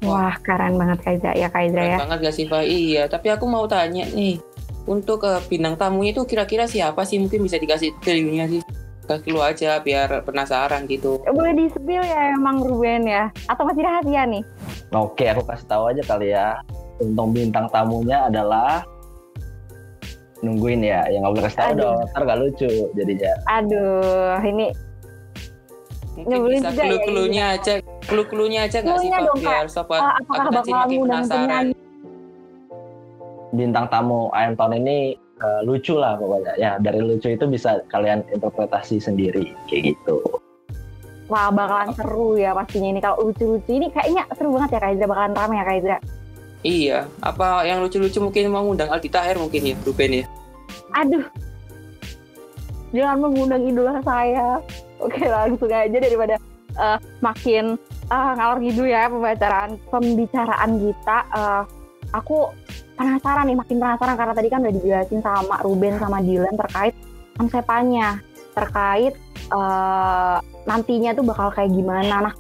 Wah, 0.06 0.36
keren 0.46 0.78
banget 0.78 1.00
Kaiza 1.02 1.34
ya 1.34 1.50
Kaiza 1.50 1.82
ya. 1.82 1.98
Keren 1.98 2.04
banget 2.06 2.20
gak 2.30 2.36
sih 2.38 2.46
Pak? 2.46 2.64
Iya, 2.64 3.04
tapi 3.10 3.28
aku 3.34 3.46
mau 3.50 3.66
tanya 3.66 4.06
nih. 4.14 4.38
Untuk 4.86 5.26
uh, 5.26 5.42
bintang 5.50 5.74
tamunya 5.76 6.14
itu 6.14 6.22
kira-kira 6.30 6.70
siapa 6.70 7.02
sih? 7.10 7.18
Mungkin 7.18 7.42
bisa 7.42 7.58
dikasih 7.58 7.98
clue 8.06 8.46
sih. 8.46 8.62
Kasih 9.06 9.38
lu 9.38 9.42
aja 9.42 9.82
biar 9.82 10.26
penasaran 10.26 10.90
gitu. 10.90 11.22
Boleh 11.30 11.54
di-spill 11.54 12.02
ya 12.02 12.34
emang 12.34 12.62
Ruben 12.62 13.06
ya? 13.06 13.30
Atau 13.46 13.66
masih 13.66 13.86
rahasia 13.86 14.26
nih? 14.26 14.42
Oke, 14.94 15.30
aku 15.30 15.46
kasih 15.46 15.66
tahu 15.70 15.84
aja 15.94 16.02
kali 16.06 16.34
ya. 16.34 16.58
Untuk 17.02 17.34
bintang 17.34 17.70
tamunya 17.70 18.30
adalah 18.30 18.82
nungguin 20.46 20.86
ya 20.86 21.02
yang 21.10 21.26
nggak 21.26 21.34
boleh 21.34 21.46
kasih 21.50 21.60
tahu 21.60 21.74
dong 21.80 22.00
ntar 22.12 22.22
gak 22.22 22.40
lucu 22.40 22.70
jadinya 22.94 23.34
aduh 23.50 24.38
ini 24.46 24.68
mungkin 26.16 26.40
bisa 26.48 26.70
juga 26.72 26.84
ya, 26.84 26.86
clue-cluenya 26.86 27.46
ya, 27.46 27.56
aja 27.60 27.74
clue-cluenya 28.06 28.70
aja 28.70 28.82
nggak 28.82 28.98
sih 29.02 29.10
pak? 29.10 29.34
biar 29.42 29.68
sobat 29.70 30.02
uh, 30.02 30.14
apakah 30.22 30.48
bakal 30.62 30.80
penasaran. 30.90 31.66
bintang 33.56 33.88
tamu 33.88 34.28
ayam 34.36 34.54
tahun 34.60 34.84
ini 34.84 34.98
uh, 35.40 35.62
lucu 35.64 35.96
lah 35.96 36.20
pokoknya. 36.20 36.54
Ya 36.60 36.72
dari 36.78 37.00
lucu 37.00 37.32
itu 37.32 37.46
bisa 37.48 37.80
kalian 37.88 38.22
interpretasi 38.36 39.00
sendiri 39.00 39.56
kayak 39.72 39.96
gitu. 39.96 40.20
Wah 41.26 41.50
bakalan 41.50 41.90
seru 41.96 42.38
ya 42.38 42.54
pastinya 42.54 42.94
ini. 42.94 43.00
Kalau 43.02 43.32
lucu-lucu 43.32 43.72
ini 43.74 43.88
kayaknya 43.90 44.28
seru 44.36 44.54
banget 44.54 44.78
ya 44.78 44.80
Kak 44.84 44.92
Izra 44.94 45.08
bakalan 45.10 45.34
rame 45.34 45.56
ya 45.58 45.66
Kak 45.66 45.78
Izra 45.82 45.98
Iya, 46.66 47.06
apa 47.22 47.62
yang 47.62 47.86
lucu-lucu 47.86 48.18
mungkin 48.18 48.50
mau 48.50 48.66
ngundang 48.66 48.90
Aldi 48.90 49.14
Tahir 49.14 49.38
mungkin 49.38 49.70
ya, 49.70 49.78
Ruben 49.86 50.18
ya? 50.18 50.26
Aduh, 50.98 51.22
jangan 52.90 53.22
mengundang 53.22 53.62
idola 53.70 54.02
saya. 54.02 54.58
Oke 54.98 55.30
langsung 55.30 55.70
aja 55.70 55.94
daripada 55.94 56.42
uh, 56.82 56.98
makin 57.22 57.78
uh, 58.10 58.32
ngalor 58.38 58.60
gitu 58.62 58.84
ya 58.86 59.08
pembicaraan 59.10 59.78
pembicaraan 59.90 60.72
kita. 60.82 61.18
Uh, 61.34 61.64
aku 62.14 62.52
penasaran 62.96 63.46
nih, 63.50 63.58
makin 63.58 63.78
penasaran 63.82 64.16
karena 64.16 64.34
tadi 64.34 64.48
kan 64.52 64.60
udah 64.64 64.74
dijelasin 64.74 65.22
sama 65.22 65.56
Ruben 65.66 65.96
sama 66.00 66.20
Dylan 66.22 66.56
terkait 66.56 66.96
konsepannya, 67.36 68.10
terkait 68.56 69.14
uh, 69.52 70.40
nantinya 70.64 71.12
tuh 71.18 71.26
bakal 71.28 71.52
kayak 71.52 71.74
gimana. 71.74 72.32
Nah, 72.32 72.36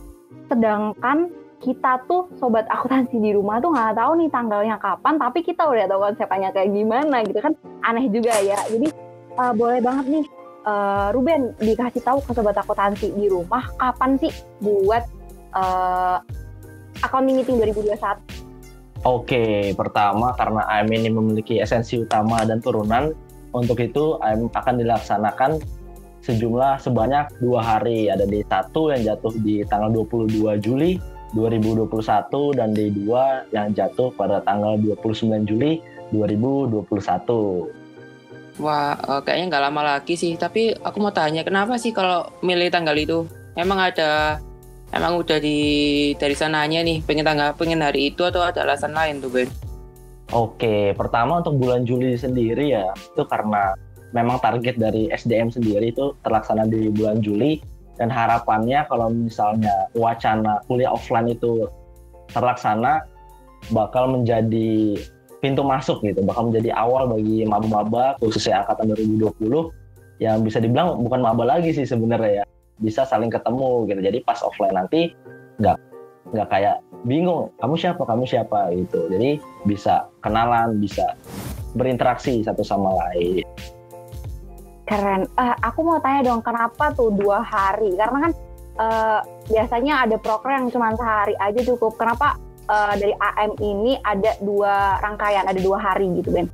sedangkan 0.47 1.29
kita 1.63 2.05
tuh 2.05 2.29
sobat 2.37 2.69
akuntansi 2.69 3.17
di 3.17 3.33
rumah 3.33 3.57
tuh 3.57 3.73
nggak 3.73 3.97
tahu 3.97 4.11
nih 4.21 4.29
tanggalnya 4.29 4.77
kapan 4.77 5.17
tapi 5.17 5.41
kita 5.41 5.65
udah 5.65 5.89
tahu 5.89 5.99
konsepnya 6.11 6.49
kayak 6.53 6.69
gimana 6.69 7.25
gitu 7.25 7.39
kan 7.41 7.53
aneh 7.81 8.05
juga 8.13 8.37
ya 8.43 8.59
jadi 8.69 8.87
uh, 9.41 9.53
boleh 9.57 9.81
banget 9.81 10.05
nih 10.19 10.25
uh, 10.67 11.09
Ruben 11.09 11.57
dikasih 11.57 12.05
tahu 12.05 12.21
ke 12.21 12.37
sobat 12.37 12.53
akuntansi 12.59 13.09
di 13.17 13.25
rumah 13.31 13.65
kapan 13.81 14.19
sih 14.21 14.29
buat 14.61 15.09
uh, 15.55 16.19
accounting 17.01 17.39
meeting 17.39 17.57
2021 17.57 18.45
Oke, 19.05 19.69
pertama 19.77 20.33
karena 20.33 20.65
AM 20.65 20.89
ini 20.89 21.13
memiliki 21.13 21.61
esensi 21.61 22.01
utama 22.01 22.41
dan 22.41 22.57
turunan, 22.57 23.13
untuk 23.53 23.77
itu 23.77 24.17
AM 24.17 24.49
akan 24.49 24.81
dilaksanakan 24.81 25.61
sejumlah 26.25 26.81
sebanyak 26.81 27.29
dua 27.37 27.61
hari. 27.61 28.09
Ada 28.09 28.25
di 28.25 28.41
satu 28.41 28.89
yang 28.89 29.05
jatuh 29.05 29.29
di 29.45 29.61
tanggal 29.69 29.93
22 29.93 30.57
Juli 30.57 30.97
2021 31.37 32.57
dan 32.57 32.73
D2 32.73 33.05
yang 33.53 33.77
jatuh 33.77 34.09
pada 34.17 34.41
tanggal 34.41 34.73
29 34.81 35.45
Juli 35.45 35.85
2021. 36.09 36.89
Wah, 38.57 38.97
uh, 39.05 39.21
kayaknya 39.21 39.45
nggak 39.53 39.63
lama 39.69 39.81
lagi 39.85 40.17
sih. 40.17 40.33
Tapi 40.33 40.73
aku 40.81 40.97
mau 40.97 41.13
tanya, 41.13 41.45
kenapa 41.45 41.77
sih 41.77 41.93
kalau 41.93 42.25
milih 42.41 42.73
tanggal 42.73 42.97
itu? 42.97 43.29
Emang 43.53 43.77
ada, 43.77 44.41
emang 44.95 45.19
udah 45.19 45.37
di 45.43 45.59
dari 46.15 46.33
sananya 46.33 46.79
nih, 46.81 47.03
pengen 47.03 47.27
tanggal, 47.27 47.51
pengen 47.59 47.83
hari 47.83 48.15
itu 48.15 48.23
atau 48.23 48.41
ada 48.41 48.63
alasan 48.63 48.95
lain 48.95 49.19
tuh 49.19 49.29
Ben? 49.29 49.51
Oke, 50.33 50.95
pertama 50.95 51.43
untuk 51.43 51.61
bulan 51.61 51.85
Juli 51.85 52.15
sendiri 52.17 52.73
ya, 52.73 52.89
itu 52.95 53.23
karena 53.27 53.75
memang 54.15 54.39
target 54.39 54.79
dari 54.79 55.11
SDM 55.11 55.51
sendiri 55.51 55.91
itu 55.91 56.15
terlaksana 56.23 56.65
di 56.65 56.89
bulan 56.89 57.19
Juli. 57.19 57.59
Dan 57.95 58.11
harapannya 58.11 58.83
kalau 58.91 59.07
misalnya 59.07 59.71
wacana 59.95 60.59
kuliah 60.67 60.91
offline 60.91 61.31
itu 61.31 61.63
terlaksana 62.35 63.07
bakal 63.71 64.11
menjadi 64.11 64.99
pintu 65.39 65.63
masuk 65.63 66.03
gitu. 66.03 66.19
Bakal 66.19 66.51
menjadi 66.51 66.75
awal 66.75 67.07
bagi 67.07 67.47
maba-maba 67.47 68.19
khususnya 68.19 68.67
angkatan 68.67 68.91
2020 68.91 69.39
yang 70.19 70.43
bisa 70.43 70.59
dibilang 70.59 70.99
bukan 71.07 71.23
maba 71.23 71.43
lagi 71.47 71.71
sih 71.71 71.87
sebenarnya 71.87 72.43
ya 72.43 72.45
bisa 72.79 73.07
saling 73.07 73.31
ketemu 73.31 73.87
gitu 73.87 73.99
jadi 74.03 74.17
pas 74.23 74.39
offline 74.43 74.75
nanti 74.75 75.15
nggak 75.59 75.77
nggak 76.35 76.47
kayak 76.51 76.77
bingung 77.05 77.53
kamu 77.61 77.75
siapa 77.77 78.03
kamu 78.03 78.23
siapa 78.27 78.73
gitu 78.75 79.07
jadi 79.07 79.39
bisa 79.63 80.09
kenalan 80.19 80.81
bisa 80.81 81.15
berinteraksi 81.77 82.43
satu 82.43 82.65
sama 82.65 82.91
lain 82.95 83.45
Keren. 84.85 85.25
Uh, 85.33 85.57
aku 85.65 85.81
mau 85.81 85.97
tanya 85.97 86.29
dong, 86.29 86.45
kenapa 86.45 86.93
tuh 86.93 87.09
dua 87.09 87.41
hari? 87.41 87.97
Karena 87.97 88.29
kan 88.29 88.31
uh, 88.77 89.19
biasanya 89.49 90.05
ada 90.05 90.15
proker 90.21 90.53
yang 90.53 90.69
cuma 90.69 90.93
sehari 90.93 91.33
aja 91.41 91.57
cukup. 91.65 91.97
Kenapa 91.97 92.37
uh, 92.69 92.93
dari 92.93 93.13
AM 93.17 93.51
ini 93.65 93.97
ada 94.05 94.37
dua 94.45 95.01
rangkaian, 95.01 95.49
ada 95.49 95.57
dua 95.57 95.81
hari 95.81 96.05
gitu, 96.21 96.29
Ben? 96.29 96.45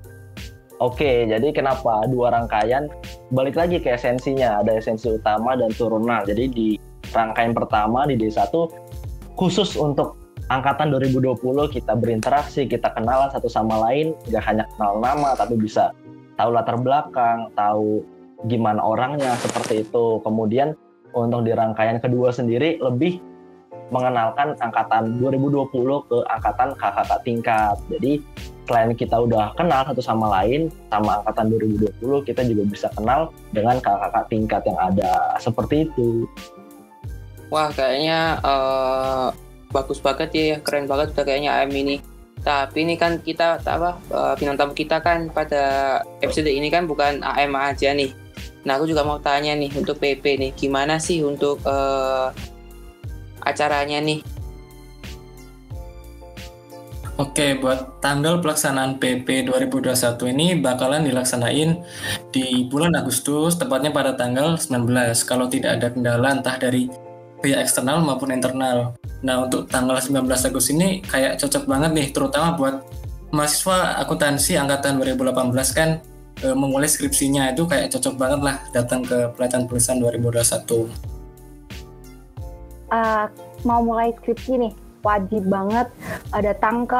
Oke, 0.81 1.29
jadi 1.29 1.53
kenapa 1.53 2.09
dua 2.09 2.33
rangkaian? 2.33 2.89
Balik 3.29 3.53
lagi 3.53 3.77
ke 3.77 3.93
esensinya, 3.93 4.65
ada 4.65 4.73
esensi 4.81 5.13
utama 5.13 5.53
dan 5.53 5.69
turunan. 5.77 6.25
Jadi 6.25 6.49
di 6.49 6.67
rangkaian 7.13 7.53
pertama 7.53 8.09
di 8.09 8.17
D1 8.17 8.49
khusus 9.37 9.77
untuk 9.77 10.17
angkatan 10.49 10.89
2020 10.89 11.37
kita 11.69 11.93
berinteraksi, 11.93 12.65
kita 12.65 12.89
kenalan 12.97 13.29
satu 13.29 13.45
sama 13.45 13.77
lain, 13.85 14.17
nggak 14.25 14.41
hanya 14.41 14.65
kenal 14.73 14.97
nama 14.97 15.37
tapi 15.37 15.53
bisa 15.53 15.93
tahu 16.33 16.49
latar 16.49 16.81
belakang, 16.81 17.53
tahu 17.53 18.01
gimana 18.49 18.81
orangnya 18.81 19.37
seperti 19.37 19.85
itu. 19.85 20.17
Kemudian 20.25 20.73
untuk 21.13 21.45
di 21.45 21.53
rangkaian 21.53 22.01
kedua 22.01 22.33
sendiri 22.33 22.81
lebih 22.81 23.21
mengenalkan 23.91 24.55
angkatan 24.63 25.19
2020 25.19 25.67
ke 26.07 26.17
angkatan 26.31 26.71
kakak-kakak 26.79 27.21
tingkat. 27.27 27.75
Jadi 27.91 28.23
selain 28.65 28.95
kita 28.95 29.19
udah 29.19 29.51
kenal 29.59 29.83
satu 29.83 29.99
sama 29.99 30.31
lain 30.41 30.71
sama 30.87 31.19
angkatan 31.19 31.51
2020, 31.99 32.27
kita 32.27 32.41
juga 32.47 32.63
bisa 32.71 32.87
kenal 32.95 33.35
dengan 33.51 33.77
kakak-kakak 33.83 34.25
tingkat 34.31 34.61
yang 34.63 34.79
ada. 34.79 35.11
Seperti 35.43 35.91
itu. 35.91 36.23
Wah, 37.51 37.67
kayaknya 37.75 38.39
uh, 38.47 39.35
bagus 39.75 39.99
banget 39.99 40.31
ya, 40.31 40.57
keren 40.63 40.87
banget 40.87 41.11
udah 41.11 41.25
kayaknya 41.27 41.51
AM 41.59 41.75
ini. 41.75 41.99
Tapi 42.41 42.87
ini 42.87 42.95
kan 42.95 43.19
kita 43.19 43.59
apa 43.59 43.99
uh, 44.09 44.33
bintang 44.39 44.71
kita 44.73 45.03
kan 45.03 45.29
pada 45.29 45.99
episode 46.23 46.49
ini 46.49 46.71
kan 46.71 46.87
bukan 46.87 47.19
AM 47.21 47.53
aja 47.59 47.91
nih. 47.91 48.15
Nah, 48.63 48.77
aku 48.79 48.87
juga 48.87 49.03
mau 49.03 49.17
tanya 49.17 49.51
nih 49.57 49.73
untuk 49.73 49.97
PP 49.97 50.23
nih, 50.37 50.51
gimana 50.53 50.95
sih 51.01 51.25
untuk 51.25 51.59
uh, 51.65 52.29
acaranya 53.51 53.99
nih? 53.99 54.19
Oke, 57.21 57.53
buat 57.61 58.01
tanggal 58.01 58.41
pelaksanaan 58.41 58.97
PP 58.97 59.45
2021 59.45 60.33
ini 60.33 60.57
bakalan 60.57 61.05
dilaksanain 61.05 61.77
di 62.33 62.65
bulan 62.65 62.97
Agustus, 62.97 63.61
tepatnya 63.61 63.93
pada 63.93 64.17
tanggal 64.17 64.57
19, 64.57 64.89
kalau 65.29 65.45
tidak 65.45 65.77
ada 65.77 65.93
kendala 65.93 66.33
entah 66.33 66.57
dari 66.57 66.89
pihak 67.45 67.61
eksternal 67.61 68.01
maupun 68.01 68.33
internal. 68.33 68.97
Nah, 69.21 69.45
untuk 69.45 69.69
tanggal 69.69 70.01
19 70.01 70.25
Agustus 70.25 70.73
ini 70.73 71.05
kayak 71.05 71.37
cocok 71.37 71.69
banget 71.69 71.91
nih, 71.93 72.07
terutama 72.09 72.57
buat 72.57 72.75
mahasiswa 73.29 74.01
akuntansi 74.01 74.57
angkatan 74.57 74.97
2018 74.97 75.77
kan 75.77 75.89
uh, 76.41 76.55
memulai 76.57 76.89
skripsinya 76.89 77.53
itu 77.53 77.63
kayak 77.69 77.93
cocok 77.93 78.15
banget 78.17 78.39
lah 78.43 78.55
datang 78.73 79.05
ke 79.05 79.29
pelatihan 79.37 79.69
penulisan 79.69 80.01
2021. 80.01 81.20
Uh, 82.91 83.31
mau 83.63 83.79
mulai 83.79 84.11
skripsi 84.19 84.59
nih, 84.59 84.73
wajib 84.99 85.47
banget 85.47 85.87
uh, 86.35 86.43
datang 86.43 86.83
ke 86.83 86.99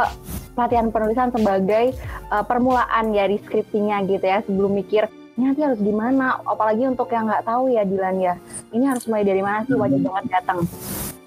pelatihan 0.55 0.87
penulisan 0.87 1.29
sebagai 1.35 1.95
uh, 2.31 2.43
permulaan 2.47 3.11
ya 3.11 3.27
di 3.27 3.39
skripsinya 3.43 4.03
gitu 4.07 4.23
ya 4.23 4.39
sebelum 4.43 4.71
mikir 4.71 5.07
ini 5.39 5.47
nanti 5.47 5.63
harus 5.63 5.79
gimana 5.79 6.43
apalagi 6.43 6.83
untuk 6.87 7.07
yang 7.11 7.27
nggak 7.27 7.47
tahu 7.47 7.71
ya 7.71 7.87
Dilan 7.87 8.19
ya 8.19 8.35
ini 8.75 8.83
harus 8.83 9.07
mulai 9.07 9.23
dari 9.23 9.39
mana 9.39 9.63
sih 9.63 9.75
wajib 9.75 9.99
banget 10.03 10.25
datang. 10.31 10.59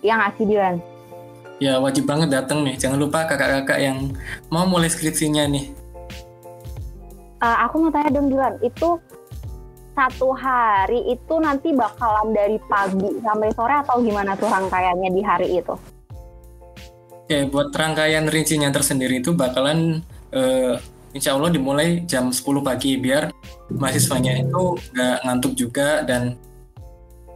Yang 0.04 0.16
nggak 0.20 0.32
sih 0.36 0.46
Dilan? 0.48 0.74
Ya 1.62 1.72
wajib 1.80 2.04
banget 2.04 2.28
datang 2.28 2.60
nih. 2.66 2.76
Jangan 2.76 2.98
lupa 3.00 3.24
kakak-kakak 3.24 3.78
yang 3.80 4.12
mau 4.52 4.68
mulai 4.68 4.92
skripsinya 4.92 5.48
nih. 5.48 5.72
Eh, 7.44 7.56
aku 7.64 7.74
mau 7.84 7.90
tanya 7.92 8.10
dong 8.12 8.28
Dilan, 8.32 8.54
itu 8.64 9.00
satu 9.94 10.34
hari 10.34 11.00
itu 11.06 11.34
nanti 11.38 11.70
bakalan 11.70 12.34
dari 12.34 12.58
pagi 12.66 13.22
sampai 13.22 13.48
sore 13.54 13.74
atau 13.78 14.02
gimana 14.02 14.34
tuh 14.34 14.50
rangkaiannya 14.50 15.10
di 15.14 15.22
hari 15.22 15.48
itu? 15.62 15.74
Oke, 17.24 17.48
buat 17.48 17.72
rangkaian 17.72 18.28
rincinya 18.28 18.68
tersendiri 18.68 19.22
itu 19.22 19.32
bakalan 19.32 20.04
eh, 20.34 20.76
insya 21.16 21.38
Allah 21.38 21.48
dimulai 21.48 22.04
jam 22.04 22.28
10 22.28 22.42
pagi 22.60 23.00
biar 23.00 23.32
mahasiswanya 23.72 24.44
itu 24.44 24.76
nggak 24.92 25.16
ngantuk 25.24 25.52
juga 25.56 26.04
dan 26.04 26.36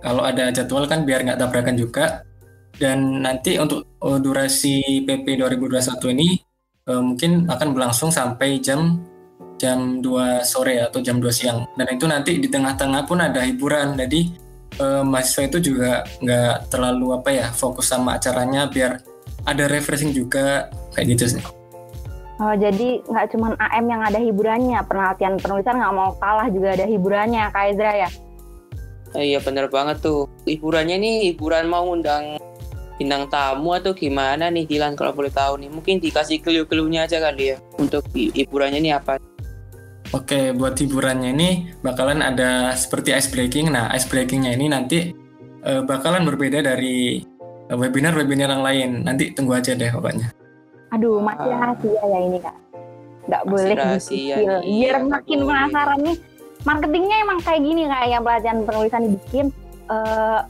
kalau 0.03 0.23
ada 0.27 0.51
jadwal 0.53 0.85
kan 0.85 1.07
biar 1.07 1.25
nggak 1.25 1.41
tabrakan 1.41 1.79
juga. 1.79 2.27
Dan 2.79 3.27
nanti 3.27 3.59
untuk 3.59 3.87
eh, 3.87 4.19
durasi 4.19 5.03
PP 5.07 5.41
2021 5.41 6.15
ini 6.15 6.29
eh, 6.91 7.03
mungkin 7.03 7.47
akan 7.47 7.69
berlangsung 7.73 8.11
sampai 8.11 8.59
jam 8.61 8.99
jam 9.59 10.01
2 10.01 10.47
sore 10.47 10.81
atau 10.81 11.03
jam 11.03 11.19
2 11.19 11.29
siang. 11.29 11.67
Dan 11.75 11.87
itu 11.91 12.07
nanti 12.07 12.39
di 12.39 12.49
tengah-tengah 12.49 13.05
pun 13.05 13.19
ada 13.19 13.43
hiburan. 13.43 13.99
Jadi 13.99 14.21
eh, 14.79 15.03
mahasiswa 15.03 15.51
itu 15.51 15.75
juga 15.75 16.07
nggak 16.23 16.71
terlalu 16.71 17.19
apa 17.19 17.31
ya 17.35 17.47
fokus 17.51 17.91
sama 17.91 18.17
acaranya 18.17 18.71
biar 18.71 19.03
ada 19.45 19.65
refreshing 19.67 20.15
juga 20.15 20.71
kayak 20.95 21.07
gitu 21.19 21.25
sih. 21.37 21.43
Oh, 22.39 22.55
jadi 22.55 23.03
nggak 23.03 23.35
cuman 23.35 23.59
AM 23.59 23.85
yang 23.91 24.03
ada 24.07 24.23
hiburannya, 24.23 24.79
penelitian 24.87 25.43
penulisan 25.43 25.75
nggak 25.75 25.91
mau 25.91 26.15
kalah 26.23 26.47
juga 26.47 26.79
ada 26.79 26.87
hiburannya, 26.87 27.51
Kak 27.51 27.75
Ezra 27.75 27.93
ya? 28.07 28.11
Eh, 29.19 29.35
Iya 29.35 29.43
bener 29.43 29.67
banget 29.67 29.99
tuh. 29.99 30.31
Hiburannya 30.47 31.03
nih 31.03 31.15
hiburan 31.35 31.67
mau 31.67 31.91
undang 31.91 32.39
bintang 32.95 33.27
tamu 33.31 33.75
atau 33.75 33.91
gimana 33.95 34.51
nih 34.55 34.71
Dilan 34.71 34.95
kalau 34.95 35.11
boleh 35.15 35.35
tahu 35.35 35.59
nih. 35.59 35.71
Mungkin 35.71 35.99
dikasih 35.99 36.39
clue-cluenya 36.39 37.11
aja 37.11 37.19
kali 37.19 37.55
ya 37.55 37.57
untuk 37.75 38.07
hi- 38.15 38.31
hiburannya 38.31 38.79
ini 38.87 38.95
apa. 38.95 39.19
Oke, 40.09 40.57
buat 40.57 40.73
hiburannya 40.73 41.37
ini 41.37 41.51
bakalan 41.85 42.25
ada 42.25 42.73
seperti 42.73 43.13
ice 43.13 43.29
breaking. 43.29 43.69
Nah, 43.69 43.93
ice 43.93 44.09
breakingnya 44.09 44.57
ini 44.57 44.67
nanti 44.67 45.13
eh, 45.59 45.83
bakalan 45.85 46.25
berbeda 46.25 46.65
dari 46.65 47.21
webinar-webinar 47.69 48.49
yang 48.49 48.65
lain. 48.65 48.91
Nanti 49.05 49.37
tunggu 49.37 49.53
aja 49.53 49.77
deh 49.77 49.91
pokoknya. 49.93 50.33
Aduh, 50.89 51.21
masih 51.21 51.51
Ah. 51.53 51.61
rahasia 51.61 52.01
ya 52.01 52.19
ini 52.25 52.39
Kak. 52.41 52.57
Nggak 53.29 53.43
Masih 53.45 53.53
boleh 53.53 53.75
nih, 53.77 53.85
Biar 54.81 54.95
nggak 54.97 55.13
makin 55.13 55.39
boleh. 55.39 55.49
penasaran 55.53 55.99
nih. 56.01 56.17
Marketingnya 56.59 57.17
emang 57.21 57.39
kayak 57.45 57.61
gini 57.61 57.83
kayak 57.85 58.21
pelatihan 58.23 58.59
penulisan 58.65 59.03
dibikin. 59.05 59.47
eh 59.89 60.41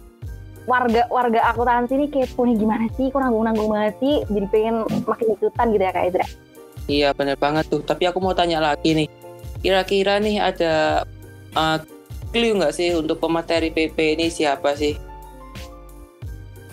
warga 0.67 1.07
warga 1.09 1.41
akuntansi 1.49 1.95
ini 1.95 2.07
kepo 2.11 2.43
nih 2.43 2.59
gimana 2.59 2.91
sih, 2.93 3.07
kok 3.09 3.23
nanggung-nanggung 3.23 3.71
banget 3.71 3.95
sih, 3.99 4.27
jadi 4.27 4.47
pengen 4.51 4.75
makin 5.07 5.27
ikutan 5.33 5.67
gitu 5.71 5.81
ya 5.81 5.93
Kak 5.95 6.05
Ezra. 6.11 6.27
Iya 6.87 7.09
bener 7.15 7.37
banget 7.37 7.65
tuh. 7.67 7.81
Tapi 7.81 8.05
aku 8.05 8.19
mau 8.19 8.35
tanya 8.35 8.59
lagi 8.59 8.95
nih. 8.95 9.07
Kira-kira 9.61 10.23
nih 10.23 10.39
ada 10.39 11.03
uh, 11.59 11.79
clue 12.31 12.55
nggak 12.55 12.75
sih 12.75 12.95
untuk 12.95 13.19
pemateri 13.19 13.73
PP 13.73 14.19
ini 14.19 14.27
siapa 14.29 14.77
sih? 14.77 14.95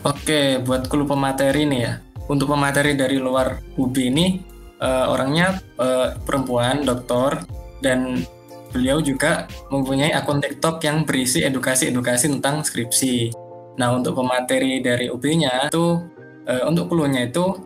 Oke, 0.06 0.62
buat 0.62 0.86
clue 0.86 1.08
pemateri 1.08 1.66
nih 1.66 1.82
ya. 1.82 1.94
Untuk 2.30 2.54
pemateri 2.54 2.94
dari 2.94 3.18
luar 3.18 3.58
UB 3.74 3.96
ini 3.98 4.38
eh, 4.78 5.06
orangnya 5.10 5.58
eh, 5.82 6.14
perempuan, 6.22 6.86
doktor, 6.86 7.42
dan 7.82 8.22
beliau 8.70 9.02
juga 9.02 9.50
mempunyai 9.74 10.14
akun 10.14 10.44
TikTok 10.44 10.84
yang 10.86 11.08
berisi 11.10 11.42
edukasi-edukasi 11.42 12.38
tentang 12.38 12.62
skripsi. 12.62 13.34
Nah, 13.82 13.98
untuk 13.98 14.20
pemateri 14.20 14.84
dari 14.84 15.10
UB-nya 15.10 15.74
itu 15.74 16.06
eh, 16.46 16.62
untuk 16.68 16.94
clue-nya 16.94 17.26
itu 17.26 17.58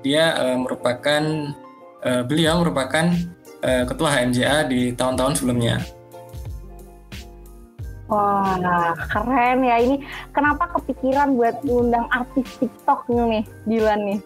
dia 0.00 0.38
eh, 0.40 0.56
merupakan 0.56 1.22
eh, 2.00 2.22
beliau 2.24 2.64
merupakan 2.64 3.12
eh, 3.62 3.84
ketua 3.86 4.08
HMJA 4.14 4.66
di 4.68 4.92
tahun-tahun 4.94 5.38
sebelumnya. 5.38 5.78
Wah, 8.08 8.96
keren 9.12 9.60
ya 9.68 9.76
ini. 9.84 10.00
Kenapa 10.32 10.72
kepikiran 10.80 11.36
buat 11.36 11.60
ngundang 11.60 12.08
artis 12.08 12.48
TikTok 12.56 13.04
nih, 13.12 13.44
Dilan 13.68 14.00
nih? 14.00 14.18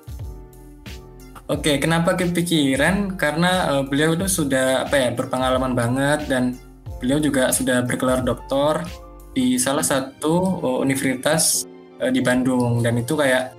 Oke, 1.50 1.82
kenapa 1.82 2.14
kepikiran? 2.14 3.18
Karena 3.18 3.74
eh, 3.74 3.84
beliau 3.84 4.14
itu 4.14 4.30
sudah 4.30 4.86
apa 4.86 4.94
ya 4.94 5.10
berpengalaman 5.10 5.74
banget 5.74 6.30
dan 6.30 6.54
beliau 7.02 7.18
juga 7.18 7.50
sudah 7.50 7.82
bergelar 7.82 8.22
doktor 8.22 8.86
di 9.34 9.58
salah 9.58 9.82
satu 9.82 10.62
eh, 10.62 10.78
universitas 10.78 11.66
eh, 11.98 12.14
di 12.14 12.22
Bandung 12.22 12.86
dan 12.86 12.94
itu 13.02 13.18
kayak 13.18 13.50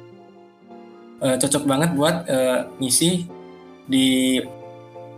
eh, 1.20 1.36
cocok 1.36 1.64
banget 1.68 1.90
buat 2.00 2.16
eh, 2.32 2.60
ngisi 2.80 3.28
di 3.92 4.40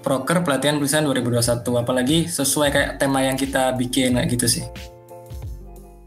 proker 0.05 0.45
pelatihan 0.45 0.77
tulisan 0.77 1.01
2021 1.01 1.65
apalagi 1.81 2.29
sesuai 2.29 2.69
kayak 2.69 2.91
tema 3.01 3.25
yang 3.25 3.33
kita 3.33 3.73
bikin 3.73 4.13
kayak 4.13 4.29
gitu 4.29 4.45
sih. 4.45 4.63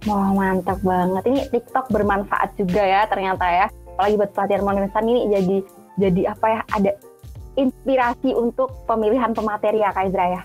Wah 0.07 0.31
mantap 0.31 0.79
banget. 0.87 1.27
Ini 1.27 1.41
TikTok 1.51 1.91
bermanfaat 1.91 2.55
juga 2.55 2.87
ya 2.87 3.03
ternyata 3.11 3.43
ya. 3.51 3.67
Apalagi 3.99 4.15
buat 4.15 4.31
pelatihan 4.31 4.63
penulisan 4.63 5.05
ini 5.11 5.21
jadi 5.27 5.57
jadi 5.99 6.23
apa 6.31 6.47
ya 6.47 6.61
ada 6.71 6.91
inspirasi 7.59 8.31
untuk 8.39 8.71
pemilihan 8.87 9.35
pemateri 9.35 9.83
ya 9.83 9.91
Kak 9.91 10.07
Izra 10.07 10.27
ya. 10.31 10.43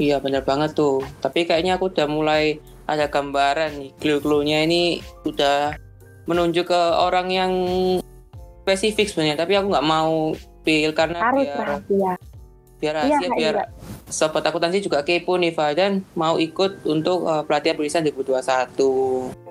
Iya 0.00 0.16
bener 0.24 0.40
banget 0.48 0.72
tuh. 0.72 1.04
Tapi 1.20 1.44
kayaknya 1.44 1.76
aku 1.76 1.92
udah 1.92 2.08
mulai 2.08 2.56
ada 2.88 3.12
gambaran 3.12 3.76
nih. 3.76 3.90
Clue-cluenya 4.00 4.64
ini 4.64 5.04
udah 5.28 5.76
menunjuk 6.24 6.72
ke 6.72 6.80
orang 6.96 7.28
yang 7.28 7.52
spesifik 8.64 9.12
sebenarnya. 9.12 9.44
Tapi 9.44 9.52
aku 9.60 9.68
nggak 9.68 9.88
mau 9.88 10.32
pil 10.64 10.90
karena 10.96 11.20
Harus 11.20 11.44
biar 11.44 11.60
rahasia. 11.60 12.14
Biar 12.76 12.94
Iya, 12.94 13.00
rahasia 13.08 13.28
Kak 13.28 13.36
biar 13.36 13.54
sobat 14.06 14.44
akuntansi 14.46 14.84
juga 14.84 15.02
kepo 15.02 15.34
nih 15.40 15.52
Fa 15.56 15.72
dan 15.72 16.04
mau 16.14 16.36
ikut 16.36 16.84
untuk 16.86 17.24
uh, 17.26 17.42
pelatihan 17.42 17.76
tulisan 17.76 18.04
2021. 18.04 19.46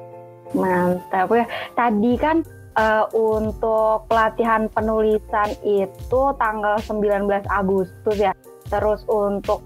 Mantap 0.55 1.27
ya. 1.35 1.45
Tadi 1.75 2.13
kan 2.15 2.39
eh, 2.79 3.05
untuk 3.11 4.07
pelatihan 4.07 4.71
penulisan 4.71 5.51
itu 5.65 6.21
tanggal 6.39 6.79
19 6.79 7.27
Agustus 7.51 8.15
ya. 8.15 8.31
Terus 8.71 9.03
untuk 9.11 9.59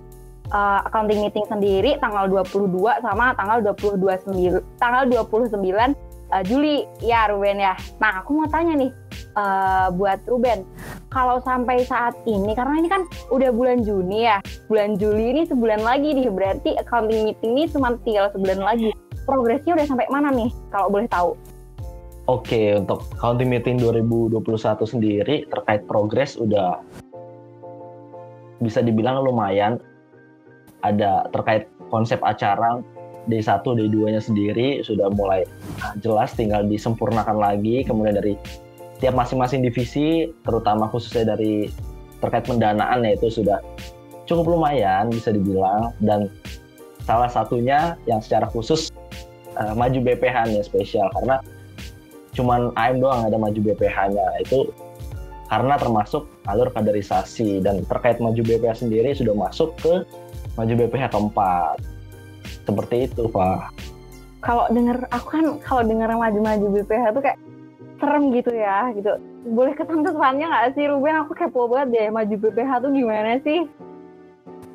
eh, 0.50 0.80
accounting 0.88 1.22
meeting 1.22 1.46
sendiri 1.46 2.00
tanggal 2.02 2.26
22 2.26 2.74
sama 3.06 3.38
tanggal 3.38 3.62
22 3.62 4.26
sembil- 4.26 4.66
tanggal 4.82 5.06
29 5.06 5.94
eh, 6.34 6.44
Juli 6.46 6.86
ya 7.02 7.30
Ruben 7.30 7.58
ya. 7.62 7.74
Nah, 7.98 8.24
aku 8.24 8.44
mau 8.44 8.48
tanya 8.50 8.78
nih 8.78 8.92
eh, 9.38 9.88
buat 9.94 10.20
Ruben, 10.30 10.66
kalau 11.10 11.42
sampai 11.42 11.84
saat 11.86 12.14
ini 12.30 12.54
karena 12.54 12.80
ini 12.80 12.90
kan 12.90 13.06
udah 13.34 13.50
bulan 13.54 13.82
Juni 13.82 14.30
ya. 14.30 14.42
Bulan 14.70 14.98
Juli 14.98 15.34
ini 15.34 15.42
sebulan 15.46 15.82
lagi 15.82 16.14
nih, 16.14 16.30
berarti 16.30 16.78
accounting 16.78 17.30
meeting 17.30 17.52
ini 17.58 17.66
cuma 17.70 17.98
tinggal 18.06 18.30
sebulan 18.34 18.62
lagi 18.62 18.94
progresnya 19.30 19.78
udah 19.78 19.86
sampai 19.86 20.10
mana 20.10 20.34
nih 20.34 20.50
kalau 20.74 20.90
boleh 20.90 21.06
tahu? 21.06 21.38
Oke, 22.30 22.78
untuk 22.78 23.06
county 23.18 23.46
meeting 23.46 23.82
2021 23.82 24.42
sendiri 24.86 25.50
terkait 25.50 25.86
progres 25.90 26.38
udah 26.38 26.82
bisa 28.62 28.82
dibilang 28.86 29.22
lumayan. 29.26 29.82
Ada 30.86 31.30
terkait 31.34 31.66
konsep 31.90 32.22
acara 32.22 32.82
D1, 33.28 33.66
D2-nya 33.66 34.22
sendiri 34.24 34.80
sudah 34.86 35.12
mulai 35.12 35.44
ah, 35.84 35.94
jelas 36.00 36.32
tinggal 36.38 36.64
disempurnakan 36.66 37.36
lagi. 37.36 37.84
Kemudian 37.84 38.16
dari 38.16 38.40
tiap 39.04 39.16
masing-masing 39.16 39.66
divisi, 39.66 40.32
terutama 40.48 40.88
khususnya 40.88 41.36
dari 41.36 41.68
terkait 42.20 42.46
pendanaan 42.48 43.04
yaitu 43.04 43.32
sudah 43.32 43.60
cukup 44.28 44.60
lumayan 44.60 45.10
bisa 45.10 45.34
dibilang 45.34 45.90
dan 46.04 46.30
salah 47.08 47.32
satunya 47.32 47.98
yang 48.06 48.22
secara 48.22 48.46
khusus 48.52 48.94
uh, 49.58 49.74
maju 49.74 49.98
BPH-nya 50.04 50.62
spesial 50.62 51.10
karena 51.18 51.42
cuman 52.38 52.70
AM 52.78 53.02
doang 53.02 53.26
ada 53.26 53.40
maju 53.42 53.58
BPH-nya 53.58 54.46
itu 54.46 54.70
karena 55.50 55.82
termasuk 55.82 56.30
alur 56.46 56.70
kaderisasi 56.70 57.66
dan 57.66 57.82
terkait 57.90 58.22
maju 58.22 58.38
BPH 58.38 58.86
sendiri 58.86 59.18
sudah 59.18 59.34
masuk 59.34 59.74
ke 59.82 60.06
maju 60.54 60.74
BPH 60.86 61.10
keempat 61.10 61.82
seperti 62.70 63.10
itu 63.10 63.26
Pak. 63.34 63.74
Kalau 64.46 64.70
denger 64.70 65.10
aku 65.10 65.28
kan 65.34 65.46
kalau 65.66 65.84
denger 65.84 66.14
maju-maju 66.14 66.66
BPH 66.80 67.04
tuh 67.18 67.22
kayak 67.26 67.40
serem 68.00 68.32
gitu 68.32 68.54
ya 68.54 68.94
gitu. 68.94 69.18
Boleh 69.50 69.74
kesan-kesannya 69.76 70.46
nggak 70.48 70.78
sih 70.78 70.86
Ruben? 70.88 71.26
Aku 71.26 71.34
kepo 71.34 71.68
banget 71.68 71.88
deh 71.92 72.08
maju 72.14 72.36
BPH 72.38 72.72
tuh 72.86 72.92
gimana 72.94 73.42
sih? 73.44 73.68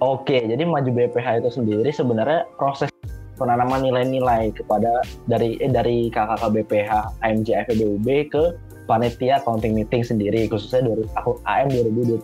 Oke, 0.02 0.42
jadi 0.44 0.66
maju 0.66 0.90
BPH 0.90 1.40
itu 1.40 1.50
sendiri 1.54 1.88
sebenarnya 1.94 2.44
proses 2.58 2.90
penanaman 3.38 3.82
nilai-nilai 3.82 4.52
kepada 4.54 5.02
dari 5.30 5.56
eh, 5.62 5.70
dari 5.70 6.10
KKK 6.10 6.42
BPH 6.50 6.90
AMJ 7.22 7.48
FEBUB 7.70 8.08
ke 8.30 8.44
panitia 8.84 9.40
accounting 9.40 9.72
meeting 9.74 10.04
sendiri 10.04 10.44
khususnya 10.46 10.92
dari 10.92 11.04
aku 11.16 11.40
AM 11.48 11.72
2021 11.72 12.20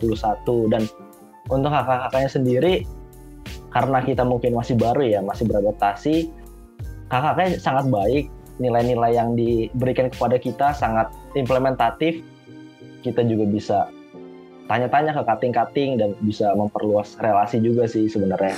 dan 0.71 0.83
untuk 1.49 1.73
kakak-kakaknya 1.73 2.31
sendiri 2.31 2.75
karena 3.71 3.99
kita 4.03 4.23
mungkin 4.27 4.55
masih 4.55 4.75
baru 4.79 5.03
ya 5.03 5.21
masih 5.23 5.47
beradaptasi 5.47 6.31
kakaknya 7.11 7.59
sangat 7.59 7.87
baik 7.91 8.25
nilai-nilai 8.61 9.17
yang 9.17 9.33
diberikan 9.35 10.13
kepada 10.13 10.37
kita 10.37 10.75
sangat 10.77 11.09
implementatif 11.35 12.21
kita 13.01 13.25
juga 13.25 13.45
bisa 13.49 13.79
tanya-tanya 14.69 15.17
ke 15.17 15.23
kating-kating 15.27 15.99
dan 15.99 16.13
bisa 16.23 16.53
memperluas 16.55 17.17
relasi 17.19 17.59
juga 17.59 17.89
sih 17.89 18.07
sebenarnya 18.07 18.55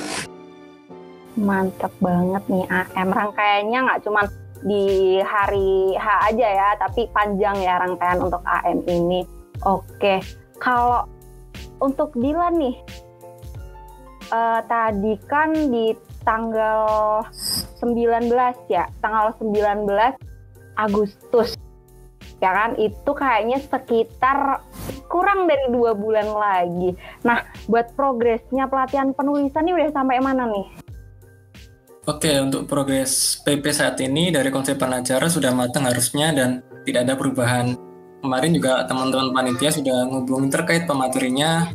Mantap 1.33 1.93
banget 1.97 2.45
nih 2.53 2.69
AM. 2.69 3.09
Rangkaiannya 3.09 3.79
nggak 3.89 4.03
cuma 4.05 4.29
di 4.63 5.17
hari 5.25 5.97
H 5.97 6.07
aja 6.29 6.49
ya, 6.53 6.69
tapi 6.77 7.09
panjang 7.09 7.57
ya 7.57 7.81
rangkaian 7.81 8.21
untuk 8.21 8.45
AM 8.45 8.85
ini. 8.85 9.25
Oke, 9.65 10.21
kalau 10.61 11.09
untuk 11.81 12.13
Dilan 12.21 12.61
nih, 12.61 12.77
eh, 14.33 14.61
tadi 14.65 15.13
kan 15.29 15.53
di 15.53 15.93
tanggal 16.25 17.21
19 17.79 18.33
ya, 18.73 18.89
tanggal 19.05 19.37
19 19.37 19.85
Agustus. 20.81 21.55
Ya 22.43 22.51
kan, 22.51 22.75
itu 22.75 23.11
kayaknya 23.15 23.63
sekitar 23.63 24.67
kurang 25.07 25.47
dari 25.47 25.71
dua 25.71 25.95
bulan 25.95 26.27
lagi. 26.27 26.91
Nah, 27.23 27.47
buat 27.71 27.95
progresnya 27.95 28.67
pelatihan 28.67 29.15
penulisan 29.15 29.63
ini 29.63 29.79
udah 29.79 29.95
sampai 29.95 30.19
mana 30.19 30.51
nih? 30.51 30.67
Oke, 32.03 32.35
untuk 32.43 32.67
progres 32.67 33.39
PP 33.47 33.63
saat 33.71 33.95
ini 34.03 34.35
dari 34.35 34.51
konsep 34.51 34.75
pengacara 34.75 35.31
sudah 35.31 35.55
matang 35.55 35.87
harusnya 35.87 36.35
dan 36.35 36.59
tidak 36.83 37.07
ada 37.07 37.15
perubahan. 37.15 37.79
Kemarin 38.19 38.51
juga 38.59 38.83
teman-teman 38.91 39.31
panitia 39.31 39.71
sudah 39.71 40.11
ngubungin 40.11 40.51
terkait 40.51 40.83
pematerinya. 40.91 41.71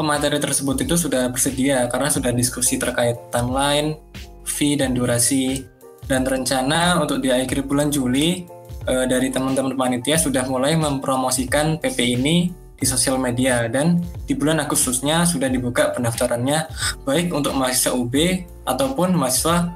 Pemateri 0.00 0.40
tersebut 0.40 0.80
itu 0.80 0.96
sudah 0.96 1.28
bersedia 1.28 1.84
karena 1.92 2.08
sudah 2.08 2.32
diskusi 2.32 2.80
terkait 2.80 3.20
timeline, 3.28 4.00
fee, 4.48 4.80
dan 4.80 4.96
durasi. 4.96 5.68
Dan 6.08 6.24
rencana 6.24 6.96
untuk 6.96 7.20
di 7.20 7.28
akhir 7.28 7.68
bulan 7.68 7.92
Juli 7.92 8.48
eh, 8.88 9.04
dari 9.04 9.28
teman-teman 9.28 9.76
panitia 9.76 10.16
sudah 10.16 10.48
mulai 10.48 10.72
mempromosikan 10.72 11.76
PP 11.76 12.16
ini 12.16 12.48
di 12.80 12.88
sosial 12.88 13.20
media 13.20 13.68
dan 13.68 14.00
di 14.24 14.32
bulan 14.32 14.64
Agustusnya 14.64 15.28
sudah 15.28 15.52
dibuka 15.52 15.92
pendaftarannya 15.92 16.64
baik 17.04 17.28
untuk 17.36 17.52
mahasiswa 17.52 17.92
UB 17.92 18.16
ataupun 18.64 19.12
mahasiswa 19.12 19.68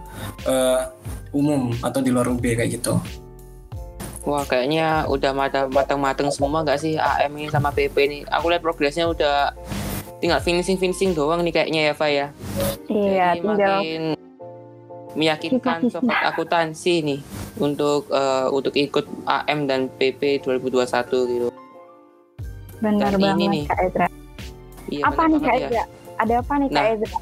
uh, 0.49 0.89
umum 1.37 1.77
atau 1.85 2.01
di 2.01 2.09
luar 2.09 2.33
UB 2.33 2.41
kayak 2.41 2.81
gitu. 2.81 2.97
Wah 4.25 4.41
kayaknya 4.49 5.05
udah 5.05 5.37
matang-matang 5.69 6.33
semua 6.33 6.65
nggak 6.65 6.81
sih 6.81 6.97
AM 6.97 7.37
ini 7.37 7.53
sama 7.53 7.69
PP 7.77 7.97
ini? 8.09 8.19
Aku 8.33 8.49
lihat 8.49 8.65
progresnya 8.65 9.05
udah 9.05 9.53
tinggal 10.25 10.41
finishing-finishing 10.41 11.13
doang 11.13 11.45
nih 11.45 11.53
kayaknya 11.53 11.81
ya, 11.83 11.93
Fa 11.93 12.09
ya. 12.09 12.33
Iya, 12.89 13.37
Jadi 13.37 13.45
tinggal 13.45 13.77
makin 13.77 14.03
meyakinkan 15.15 15.79
sobat 15.87 16.19
akuntansi 16.27 16.95
nih 17.05 17.21
untuk 17.57 18.09
eh, 18.09 18.49
untuk 18.49 18.73
ikut 18.73 19.05
AM 19.29 19.69
dan 19.69 19.93
PP 19.93 20.41
2021 20.41 20.81
gitu. 21.29 21.49
benar 22.81 23.13
dan 23.13 23.13
ini 23.13 23.23
banget 23.23 23.49
nih, 23.49 23.65
Kak 23.65 23.81
Ezra. 23.83 24.07
Iya, 24.87 25.03
apa 25.05 25.23
nih 25.23 25.39
Kak 25.39 25.45
banget 25.45 25.61
ya. 25.61 25.69
Ezra? 25.69 25.85
Ada 26.15 26.35
apa 26.41 26.53
nih 26.55 26.69
Kak 26.69 26.75
Nah. 26.75 26.87
Ezra? 26.91 27.17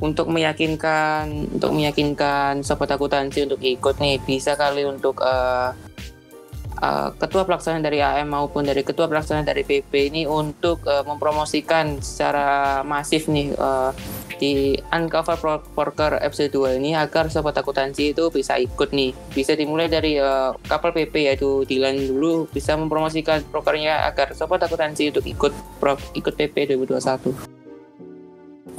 Untuk 0.00 0.26
meyakinkan 0.26 1.24
untuk 1.52 1.70
meyakinkan 1.70 2.52
sobat 2.62 2.90
akuntansi 2.90 3.44
untuk 3.44 3.60
ikut 3.60 3.94
nih 3.96 4.18
bisa 4.18 4.54
kali 4.54 4.82
untuk 4.82 5.22
eh, 5.22 5.70
eh, 6.78 7.08
ketua 7.18 7.42
pelaksana 7.42 7.82
dari 7.82 7.98
AM 7.98 8.30
maupun 8.30 8.66
dari 8.66 8.86
ketua 8.86 9.10
pelaksana 9.10 9.42
dari 9.42 9.66
PP 9.66 10.12
ini 10.14 10.22
untuk 10.24 10.86
eh, 10.86 11.02
mempromosikan 11.02 11.98
secara 11.98 12.80
masif 12.86 13.26
nih 13.26 13.50
eh, 13.54 13.90
di 14.40 14.72
Uncover 14.88 15.36
Pro- 15.36 15.66
Porker 15.76 16.16
episode 16.24 16.48
2 16.56 16.80
ini 16.80 16.96
agar 16.96 17.28
sobat 17.28 17.52
akuntansi 17.60 18.16
itu 18.16 18.32
bisa 18.32 18.56
ikut 18.56 18.90
nih. 18.96 19.12
Bisa 19.36 19.52
dimulai 19.52 19.92
dari 19.92 20.16
eh, 20.16 20.50
kapal 20.64 20.96
PP 20.96 21.28
yaitu 21.28 21.68
Dilan 21.68 22.00
dulu 22.00 22.48
bisa 22.48 22.74
mempromosikan 22.74 23.44
prokernya 23.52 24.08
agar 24.08 24.32
sobat 24.32 24.64
akuntansi 24.64 25.12
untuk 25.12 25.28
ikut 25.28 25.52
pro, 25.76 26.00
ikut 26.16 26.34
PP 26.34 26.72
2021. 26.74 27.60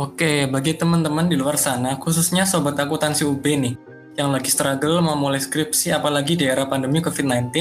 Oke, 0.02 0.50
bagi 0.50 0.74
teman-teman 0.74 1.30
di 1.30 1.38
luar 1.38 1.62
sana, 1.62 2.00
khususnya 2.00 2.48
sobat 2.48 2.74
akuntansi 2.80 3.22
UB 3.22 3.44
nih, 3.44 3.76
yang 4.20 4.36
lagi 4.36 4.52
struggle 4.52 5.00
mau 5.00 5.16
mulai 5.16 5.40
skripsi 5.40 5.96
apalagi 5.96 6.36
di 6.36 6.48
era 6.48 6.68
pandemi 6.68 7.00
COVID-19, 7.00 7.52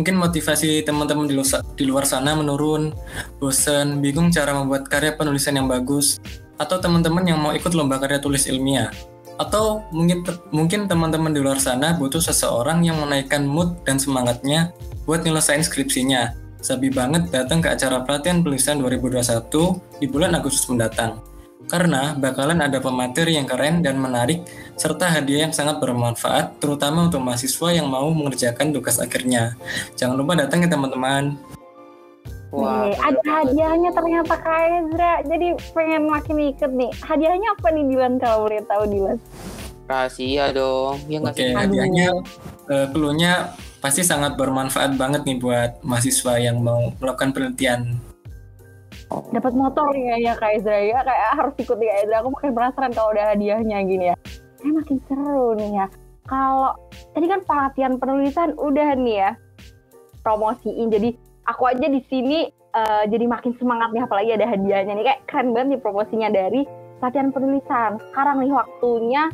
mungkin 0.00 0.14
motivasi 0.16 0.82
teman-teman 0.82 1.28
di, 1.28 1.36
di 1.76 1.84
luar 1.84 2.08
sana 2.08 2.32
menurun, 2.32 2.94
bosen, 3.38 4.00
bingung 4.00 4.32
cara 4.32 4.56
membuat 4.56 4.88
karya 4.88 5.12
penulisan 5.14 5.60
yang 5.60 5.68
bagus, 5.68 6.20
atau 6.56 6.80
teman-teman 6.80 7.24
yang 7.26 7.38
mau 7.40 7.52
ikut 7.52 7.72
lomba 7.76 8.00
karya 8.00 8.22
tulis 8.22 8.48
ilmiah. 8.48 8.88
Atau 9.34 9.82
mungkin 9.90 10.22
mungkin 10.54 10.86
teman-teman 10.86 11.34
di 11.34 11.42
luar 11.42 11.58
sana 11.58 11.98
butuh 11.98 12.22
seseorang 12.22 12.86
yang 12.86 13.02
menaikkan 13.02 13.42
mood 13.42 13.82
dan 13.82 13.98
semangatnya 13.98 14.70
buat 15.10 15.26
nyelesain 15.26 15.66
skripsinya. 15.66 16.38
Sabi 16.62 16.88
banget 16.88 17.28
datang 17.28 17.60
ke 17.60 17.68
acara 17.68 18.00
pelatihan 18.06 18.40
penulisan 18.40 18.80
2021 18.80 20.00
di 20.00 20.06
bulan 20.08 20.32
Agustus 20.38 20.64
mendatang 20.70 21.33
karena 21.70 22.14
bakalan 22.16 22.60
ada 22.60 22.78
pemateri 22.78 23.36
yang 23.40 23.48
keren 23.48 23.80
dan 23.80 23.96
menarik 23.96 24.44
serta 24.74 25.08
hadiah 25.08 25.48
yang 25.48 25.54
sangat 25.54 25.80
bermanfaat 25.80 26.58
terutama 26.60 27.08
untuk 27.08 27.22
mahasiswa 27.22 27.68
yang 27.72 27.88
mau 27.88 28.10
mengerjakan 28.10 28.74
tugas 28.74 29.00
akhirnya. 29.00 29.56
Jangan 29.96 30.16
lupa 30.18 30.36
datang 30.38 30.64
ya 30.64 30.68
teman-teman. 30.68 31.38
Wah, 32.54 32.86
Nih, 32.86 32.94
ada 33.02 33.22
hadiahnya 33.42 33.90
ternyata 33.90 34.34
Kak 34.38 34.58
Ezra. 34.70 35.12
Jadi 35.26 35.58
pengen 35.74 36.06
makin 36.06 36.54
ikut 36.54 36.70
nih. 36.70 36.90
Hadiahnya 37.02 37.48
apa 37.58 37.66
nih 37.74 37.84
Dilan 37.90 38.14
kalau 38.22 38.46
boleh 38.46 38.62
tahu 38.62 38.84
Dilan? 38.86 39.18
rahasia 39.84 40.48
dong 40.52 40.96
ya 41.12 41.20
Oke, 41.20 41.36
sih 41.36 41.52
hadiahnya 41.52 42.08
eh, 42.72 42.86
clue-nya 42.88 43.52
pasti 43.84 44.00
sangat 44.00 44.40
bermanfaat 44.40 44.96
banget 44.96 45.28
nih 45.28 45.36
buat 45.36 45.84
mahasiswa 45.84 46.40
yang 46.40 46.64
mau 46.64 46.88
melakukan 46.96 47.36
penelitian. 47.36 48.00
Dapat 49.10 49.52
motor 49.52 49.92
nih 49.94 50.24
ya 50.24 50.34
Kak 50.36 50.60
Ezra 50.60 50.78
ya. 50.80 50.98
Kayak 51.04 51.30
harus 51.36 51.54
ikut 51.60 51.76
nih 51.76 51.88
Kak 51.90 51.98
Ezra. 52.04 52.16
Aku 52.22 52.30
makin 52.32 52.50
penasaran 52.54 52.92
kalau 52.92 53.10
ada 53.12 53.24
hadiahnya 53.34 53.78
gini 53.84 54.04
ya. 54.12 54.16
Kayak 54.60 54.74
makin 54.80 54.98
seru 55.06 55.46
nih 55.56 55.70
ya. 55.74 55.86
Kalau 56.24 56.70
tadi 57.12 57.26
kan 57.28 57.40
pelatihan 57.44 57.92
penulisan 58.00 58.48
udah 58.56 58.88
nih 58.96 59.16
ya 59.28 59.30
promosiin. 60.24 60.88
Jadi 60.88 61.08
aku 61.44 61.62
aja 61.68 61.86
di 61.86 62.00
sini 62.08 62.48
eh, 62.50 63.04
jadi 63.12 63.24
makin 63.28 63.52
semangat 63.60 63.92
nih 63.92 64.02
apalagi 64.08 64.30
ada 64.34 64.46
hadiahnya 64.48 64.92
nih 64.96 65.04
kayak 65.04 65.20
keren 65.28 65.52
banget 65.52 65.76
nih 65.76 65.80
promosinya 65.84 66.28
dari 66.32 66.64
pelatihan 66.98 67.28
penulisan. 67.28 68.00
Sekarang 68.10 68.40
nih 68.40 68.52
waktunya 68.56 69.28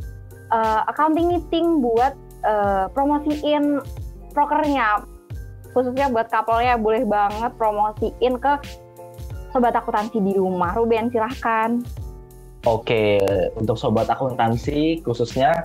eh, 0.50 0.80
accounting 0.90 1.30
meeting 1.30 1.78
buat 1.78 2.18
eh, 2.42 2.84
promosiin 2.90 3.78
prokernya 4.34 5.06
khususnya 5.70 6.10
buat 6.10 6.26
couple-nya 6.30 6.74
boleh 6.78 7.06
banget 7.06 7.52
promosiin 7.54 8.34
ke 8.42 8.52
sobat 9.50 9.74
akuntansi 9.74 10.18
di 10.22 10.32
rumah. 10.34 10.74
Ruben 10.74 11.10
silahkan. 11.10 11.82
Oke, 12.68 13.16
untuk 13.56 13.80
sobat 13.80 14.06
akuntansi 14.10 15.00
khususnya 15.00 15.64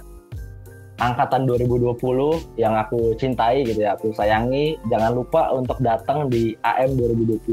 angkatan 0.96 1.44
2020 1.44 2.56
yang 2.56 2.72
aku 2.80 3.12
cintai 3.20 3.68
gitu 3.68 3.84
ya, 3.84 4.00
aku 4.00 4.16
sayangi, 4.16 4.80
jangan 4.88 5.12
lupa 5.12 5.52
untuk 5.52 5.76
datang 5.84 6.32
di 6.32 6.56
AM 6.64 6.96
2021 6.96 7.52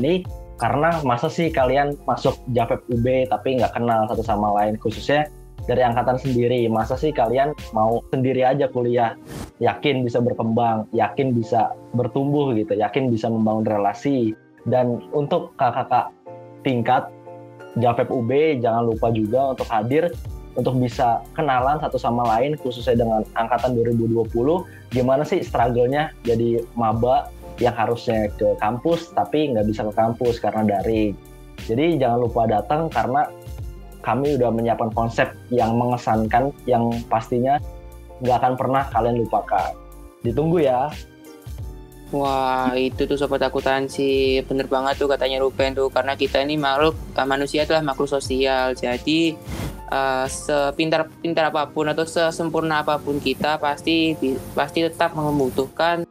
ini 0.00 0.24
karena 0.58 0.98
masa 1.06 1.30
sih 1.30 1.52
kalian 1.52 1.94
masuk 2.08 2.34
Japep 2.50 2.82
UB 2.90 3.30
tapi 3.30 3.60
nggak 3.62 3.78
kenal 3.78 4.10
satu 4.10 4.24
sama 4.26 4.50
lain 4.58 4.74
khususnya 4.80 5.30
dari 5.70 5.84
angkatan 5.86 6.18
sendiri 6.18 6.66
masa 6.66 6.98
sih 6.98 7.14
kalian 7.14 7.54
mau 7.70 8.02
sendiri 8.10 8.42
aja 8.42 8.66
kuliah 8.66 9.14
yakin 9.62 10.02
bisa 10.02 10.18
berkembang 10.18 10.90
yakin 10.90 11.36
bisa 11.36 11.76
bertumbuh 11.94 12.56
gitu 12.58 12.74
yakin 12.74 13.12
bisa 13.12 13.30
membangun 13.30 13.68
relasi 13.68 14.34
dan 14.68 15.02
untuk 15.12 15.52
kakak-kakak 15.56 16.12
tingkat 16.62 17.08
Japep 17.78 18.08
UB 18.08 18.30
jangan 18.58 18.88
lupa 18.88 19.12
juga 19.12 19.52
untuk 19.54 19.68
hadir 19.68 20.10
untuk 20.58 20.74
bisa 20.82 21.22
kenalan 21.38 21.78
satu 21.78 22.00
sama 22.00 22.26
lain 22.36 22.58
khususnya 22.58 22.98
dengan 22.98 23.22
angkatan 23.38 23.78
2020 23.78 24.26
gimana 24.90 25.22
sih 25.22 25.44
struggle-nya 25.44 26.10
jadi 26.26 26.64
maba 26.74 27.30
yang 27.58 27.74
harusnya 27.74 28.30
ke 28.38 28.54
kampus 28.58 29.10
tapi 29.14 29.50
nggak 29.54 29.66
bisa 29.66 29.86
ke 29.86 29.92
kampus 29.94 30.38
karena 30.38 30.78
daring. 30.78 31.14
Jadi 31.66 31.98
jangan 31.98 32.18
lupa 32.22 32.46
datang 32.46 32.86
karena 32.86 33.26
kami 34.06 34.38
udah 34.38 34.50
menyiapkan 34.54 34.94
konsep 34.94 35.34
yang 35.50 35.74
mengesankan 35.74 36.54
yang 36.70 36.86
pastinya 37.10 37.58
nggak 38.22 38.36
akan 38.38 38.54
pernah 38.54 38.82
kalian 38.94 39.26
lupakan. 39.26 39.74
Ditunggu 40.22 40.62
ya 40.62 40.90
Wah 42.08 42.72
itu 42.72 43.04
tuh 43.04 43.20
sobat 43.20 43.44
akuntansi 43.44 44.40
bener 44.48 44.64
banget 44.64 44.96
tuh 44.96 45.08
katanya 45.12 45.44
Ruben 45.44 45.76
tuh. 45.76 45.92
Karena 45.92 46.16
kita 46.16 46.40
ini 46.40 46.56
makhluk 46.56 46.96
eh, 47.12 47.26
manusia 47.28 47.68
adalah 47.68 47.84
makhluk 47.84 48.08
sosial. 48.08 48.72
Jadi 48.72 49.36
eh, 49.92 50.26
sepintar 50.26 51.12
pintar 51.20 51.52
apa 51.52 51.68
pun 51.68 51.84
atau 51.92 52.08
sesempurna 52.08 52.80
apa 52.80 52.96
pun 52.96 53.20
kita 53.20 53.60
pasti 53.60 54.16
pasti 54.56 54.88
tetap 54.88 55.12
membutuhkan 55.12 56.08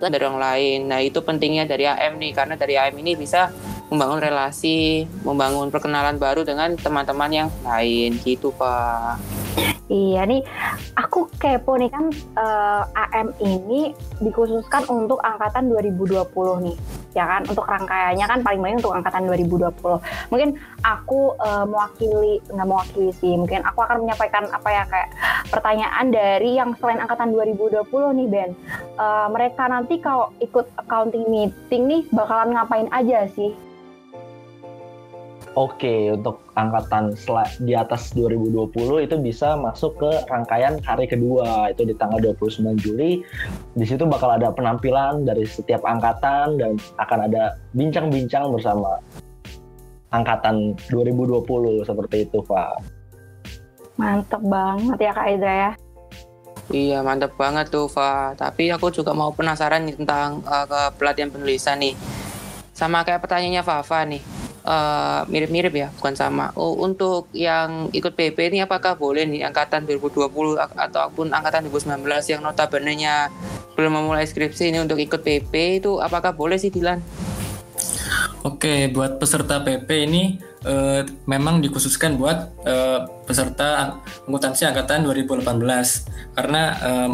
dari 0.00 0.24
orang 0.24 0.40
lain. 0.40 0.78
Nah 0.88 1.00
itu 1.04 1.20
pentingnya 1.20 1.68
dari 1.68 1.84
AM 1.84 2.16
nih. 2.16 2.32
Karena 2.32 2.54
dari 2.56 2.80
AM 2.80 2.96
ini 2.96 3.12
bisa 3.12 3.52
membangun 3.92 4.24
relasi, 4.24 5.04
membangun 5.28 5.68
perkenalan 5.68 6.16
baru 6.16 6.40
dengan 6.40 6.72
teman-teman 6.72 7.28
yang 7.28 7.48
lain. 7.68 8.16
Gitu 8.24 8.48
pak. 8.56 9.47
Iya 9.88 10.28
nih, 10.28 10.44
aku 11.00 11.32
kepo 11.40 11.80
nih 11.80 11.88
kan 11.88 12.12
eh, 12.12 12.82
AM 13.08 13.32
ini 13.40 13.96
dikhususkan 14.20 14.84
untuk 14.92 15.16
angkatan 15.24 15.72
2020 15.72 16.28
nih, 16.68 16.76
ya 17.16 17.24
kan? 17.24 17.42
Untuk 17.48 17.64
rangkaiannya 17.64 18.26
kan 18.28 18.40
paling 18.44 18.60
banyak 18.60 18.78
untuk 18.84 18.92
angkatan 18.92 19.24
2020. 19.24 20.28
Mungkin 20.28 20.50
aku 20.84 21.32
eh, 21.40 21.64
mewakili, 21.64 22.34
nggak 22.52 22.68
mewakili 22.68 23.10
sih, 23.16 23.32
mungkin 23.32 23.64
aku 23.64 23.80
akan 23.80 24.04
menyampaikan 24.04 24.44
apa 24.52 24.68
ya 24.68 24.82
kayak 24.92 25.08
pertanyaan 25.48 26.06
dari 26.12 26.50
yang 26.60 26.76
selain 26.76 27.00
angkatan 27.00 27.32
2020 27.32 27.88
nih 28.20 28.28
Ben. 28.28 28.50
Eh, 29.00 29.28
mereka 29.32 29.72
nanti 29.72 29.96
kalau 30.04 30.28
ikut 30.44 30.68
accounting 30.76 31.24
meeting 31.32 31.82
nih 31.88 32.02
bakalan 32.12 32.52
ngapain 32.52 32.88
aja 32.92 33.24
sih? 33.32 33.67
Oke, 35.58 36.14
untuk 36.14 36.38
angkatan 36.54 37.18
di 37.66 37.74
atas 37.74 38.14
2020 38.14 39.02
itu 39.02 39.18
bisa 39.18 39.58
masuk 39.58 39.98
ke 39.98 40.10
rangkaian 40.30 40.78
hari 40.86 41.10
kedua, 41.10 41.74
itu 41.74 41.82
di 41.82 41.98
tanggal 41.98 42.22
29 42.22 42.78
Juli. 42.78 43.26
Di 43.74 43.82
situ 43.82 44.06
bakal 44.06 44.38
ada 44.38 44.54
penampilan 44.54 45.26
dari 45.26 45.42
setiap 45.42 45.82
angkatan 45.82 46.62
dan 46.62 46.78
akan 47.02 47.26
ada 47.26 47.58
bincang-bincang 47.74 48.54
bersama 48.54 49.02
angkatan 50.14 50.78
2020 50.94 51.42
seperti 51.82 52.30
itu, 52.30 52.38
Pak. 52.38 52.78
Mantep 53.98 54.38
banget 54.46 54.98
ya 55.02 55.10
Kak 55.10 55.26
Idra 55.26 55.54
ya. 55.58 55.72
Iya 56.70 56.98
mantap 57.02 57.34
banget 57.34 57.66
tuh 57.74 57.90
Fa. 57.90 58.30
Tapi 58.38 58.70
aku 58.70 58.94
juga 58.94 59.10
mau 59.10 59.34
penasaran 59.34 59.90
nih 59.90 59.98
tentang 59.98 60.38
uh, 60.46 60.70
ke 60.70 61.02
pelatihan 61.02 61.34
penulisan 61.34 61.82
nih. 61.82 61.98
Sama 62.70 63.02
kayak 63.02 63.26
pertanyaannya 63.26 63.66
Fafa 63.66 64.06
nih. 64.06 64.37
Eh, 64.68 65.20
mirip-mirip 65.32 65.72
ya, 65.72 65.88
bukan 65.96 66.12
sama. 66.12 66.52
Oh, 66.52 66.76
untuk 66.84 67.32
yang 67.32 67.88
ikut 67.88 68.12
PP 68.12 68.52
ini 68.52 68.60
apakah 68.60 69.00
boleh 69.00 69.24
nih 69.24 69.48
angkatan 69.48 69.88
2020 69.88 70.28
ak- 70.60 70.76
ataupun 70.76 71.32
angkatan 71.32 71.72
2019 71.72 72.04
yang 72.28 72.44
notabene-nya 72.44 73.32
belum 73.72 73.96
memulai 73.96 74.28
skripsi 74.28 74.68
ini 74.68 74.84
untuk 74.84 75.00
ikut 75.00 75.24
PP 75.24 75.80
itu 75.80 75.96
apakah 76.04 76.36
boleh 76.36 76.60
sih 76.60 76.68
Dilan? 76.68 77.00
Oke, 78.44 78.92
buat 78.92 79.16
peserta 79.16 79.64
PP 79.64 79.88
ini 80.04 80.36
eh, 80.60 81.00
memang 81.24 81.64
dikhususkan 81.64 82.20
buat 82.20 82.52
eh, 82.68 83.08
peserta 83.24 83.68
ang- 83.80 83.94
akuntansi 84.28 84.68
angkatan 84.68 85.00
2018 85.08 85.48
karena 86.36 86.62
em, 86.84 87.10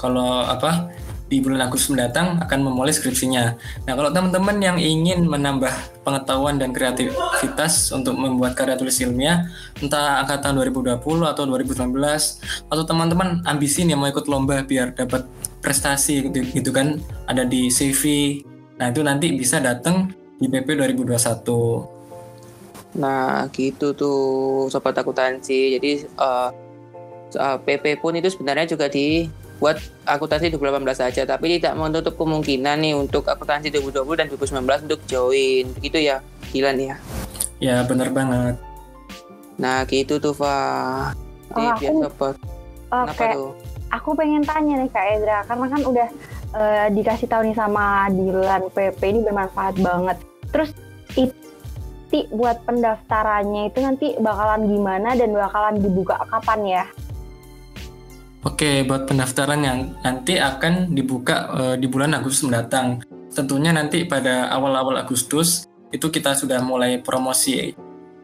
kalau 0.00 0.40
apa 0.40 0.88
di 1.34 1.42
bulan 1.42 1.66
Agustus 1.66 1.90
mendatang 1.90 2.38
akan 2.38 2.58
memulai 2.62 2.94
skripsinya. 2.94 3.58
Nah, 3.90 3.92
kalau 3.98 4.14
teman-teman 4.14 4.54
yang 4.62 4.78
ingin 4.78 5.26
menambah 5.26 5.74
pengetahuan 6.06 6.62
dan 6.62 6.70
kreativitas 6.70 7.90
untuk 7.90 8.14
membuat 8.14 8.54
karya 8.54 8.78
tulis 8.78 9.02
ilmiah, 9.02 9.50
entah 9.82 10.22
angkatan 10.22 10.54
2020 10.62 10.94
atau 11.26 11.42
2019, 11.42 12.70
atau 12.70 12.84
teman-teman 12.86 13.42
ambisi 13.50 13.82
nih 13.82 13.98
mau 13.98 14.06
ikut 14.06 14.30
lomba 14.30 14.62
biar 14.62 14.94
dapat 14.94 15.26
prestasi 15.58 16.30
gitu, 16.30 16.46
gitu 16.54 16.70
kan, 16.70 17.02
ada 17.26 17.42
di 17.42 17.66
CV. 17.66 18.38
Nah, 18.78 18.94
itu 18.94 19.02
nanti 19.02 19.34
bisa 19.34 19.58
datang 19.58 20.14
di 20.38 20.46
PP 20.46 20.78
2021. 20.78 21.94
Nah, 22.94 23.50
gitu 23.50 23.90
tuh 23.90 24.22
sobat 24.70 24.94
akuntansi. 24.94 25.78
Jadi 25.78 25.92
eh, 26.06 26.50
eh, 27.34 27.58
PP 27.58 27.98
pun 27.98 28.14
itu 28.14 28.30
sebenarnya 28.30 28.70
juga 28.70 28.86
dibuat 29.64 29.80
akuntansi 30.04 30.52
2018 30.52 30.92
saja, 30.92 31.24
tapi 31.24 31.56
tidak 31.56 31.72
menutup 31.80 32.20
kemungkinan 32.20 32.84
nih 32.84 32.92
untuk 32.92 33.24
akuntansi 33.24 33.72
2020 33.72 34.20
dan 34.20 34.26
2019 34.28 34.84
untuk 34.84 35.00
join. 35.08 35.72
Begitu 35.80 36.04
ya, 36.04 36.20
Dilan 36.52 36.76
ya. 36.76 36.96
Ya, 37.64 37.80
bener 37.88 38.12
banget. 38.12 38.60
Nah, 39.56 39.88
gitu 39.88 40.20
tuh, 40.20 40.36
Fa. 40.36 40.52
Oh, 41.56 41.72
biar 41.80 41.96
aku-. 41.96 42.36
Oke, 42.36 42.36
Kenapa 42.92 43.24
tuh? 43.32 43.50
aku 43.88 44.12
pengen 44.12 44.44
tanya 44.44 44.84
nih 44.84 44.90
Kak 44.92 45.06
Edra, 45.16 45.38
karena 45.48 45.66
kan 45.72 45.80
udah 45.80 46.08
eh, 46.60 46.86
dikasih 46.92 47.24
tahu 47.32 47.48
nih 47.48 47.56
sama 47.56 48.12
Dilan 48.12 48.68
PP 48.68 49.00
ini 49.00 49.20
bermanfaat 49.24 49.80
banget. 49.80 50.20
Terus 50.52 50.76
iti 51.16 52.28
buat 52.36 52.60
pendaftarannya 52.68 53.72
itu 53.72 53.80
nanti 53.80 54.12
bakalan 54.20 54.68
gimana 54.68 55.16
dan 55.16 55.32
bakalan 55.32 55.80
dibuka 55.80 56.20
kapan 56.28 56.60
ya? 56.68 56.84
Oke, 58.44 58.84
buat 58.84 59.08
pendaftaran 59.08 59.60
yang 59.64 59.96
nanti 60.04 60.36
akan 60.36 60.92
dibuka 60.92 61.48
eh, 61.56 61.76
di 61.80 61.88
bulan 61.88 62.12
Agustus 62.12 62.44
mendatang. 62.44 63.00
Tentunya 63.32 63.72
nanti 63.72 64.04
pada 64.04 64.52
awal-awal 64.52 65.00
Agustus 65.00 65.64
itu 65.88 66.12
kita 66.12 66.36
sudah 66.36 66.60
mulai 66.60 67.00
promosi 67.00 67.72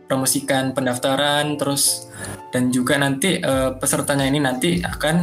promosikan 0.04 0.74
pendaftaran 0.74 1.54
terus 1.54 2.10
dan 2.52 2.68
juga 2.68 3.00
nanti 3.00 3.40
eh, 3.40 3.70
pesertanya 3.80 4.28
ini 4.28 4.44
nanti 4.44 4.84
akan 4.84 5.16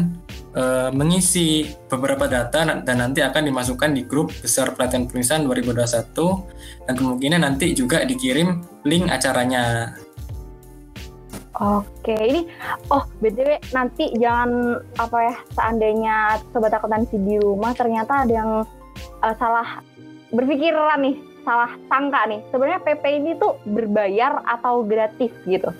eh, 0.57 0.89
mengisi 0.89 1.69
beberapa 1.85 2.25
data 2.25 2.65
dan 2.65 2.97
nanti 2.97 3.21
akan 3.21 3.53
dimasukkan 3.53 3.93
di 3.93 4.01
grup 4.01 4.33
besar 4.41 4.73
pelatihan 4.73 5.05
penulisan 5.05 5.45
2021 5.45 6.89
dan 6.89 6.93
kemungkinan 6.97 7.41
nanti 7.45 7.77
juga 7.77 8.01
dikirim 8.01 8.65
link 8.81 9.13
acaranya. 9.13 9.93
Oke, 11.57 12.13
ini 12.13 12.45
oh 12.93 13.01
btw 13.17 13.57
nanti 13.73 14.13
jangan 14.21 14.77
apa 15.01 15.17
ya 15.25 15.35
seandainya 15.57 16.15
sobat 16.53 16.69
akuntansi 16.69 17.17
di 17.17 17.41
rumah 17.41 17.73
ternyata 17.73 18.29
ada 18.29 18.33
yang 18.33 18.51
eh, 19.25 19.35
salah 19.41 19.81
berpikiran 20.29 21.01
nih, 21.01 21.15
salah 21.41 21.73
sangka 21.89 22.29
nih. 22.29 22.45
Sebenarnya 22.53 22.81
PP 22.85 23.03
ini 23.09 23.31
tuh 23.41 23.57
berbayar 23.65 24.43
atau 24.45 24.85
gratis 24.85 25.33
gitu? 25.49 25.73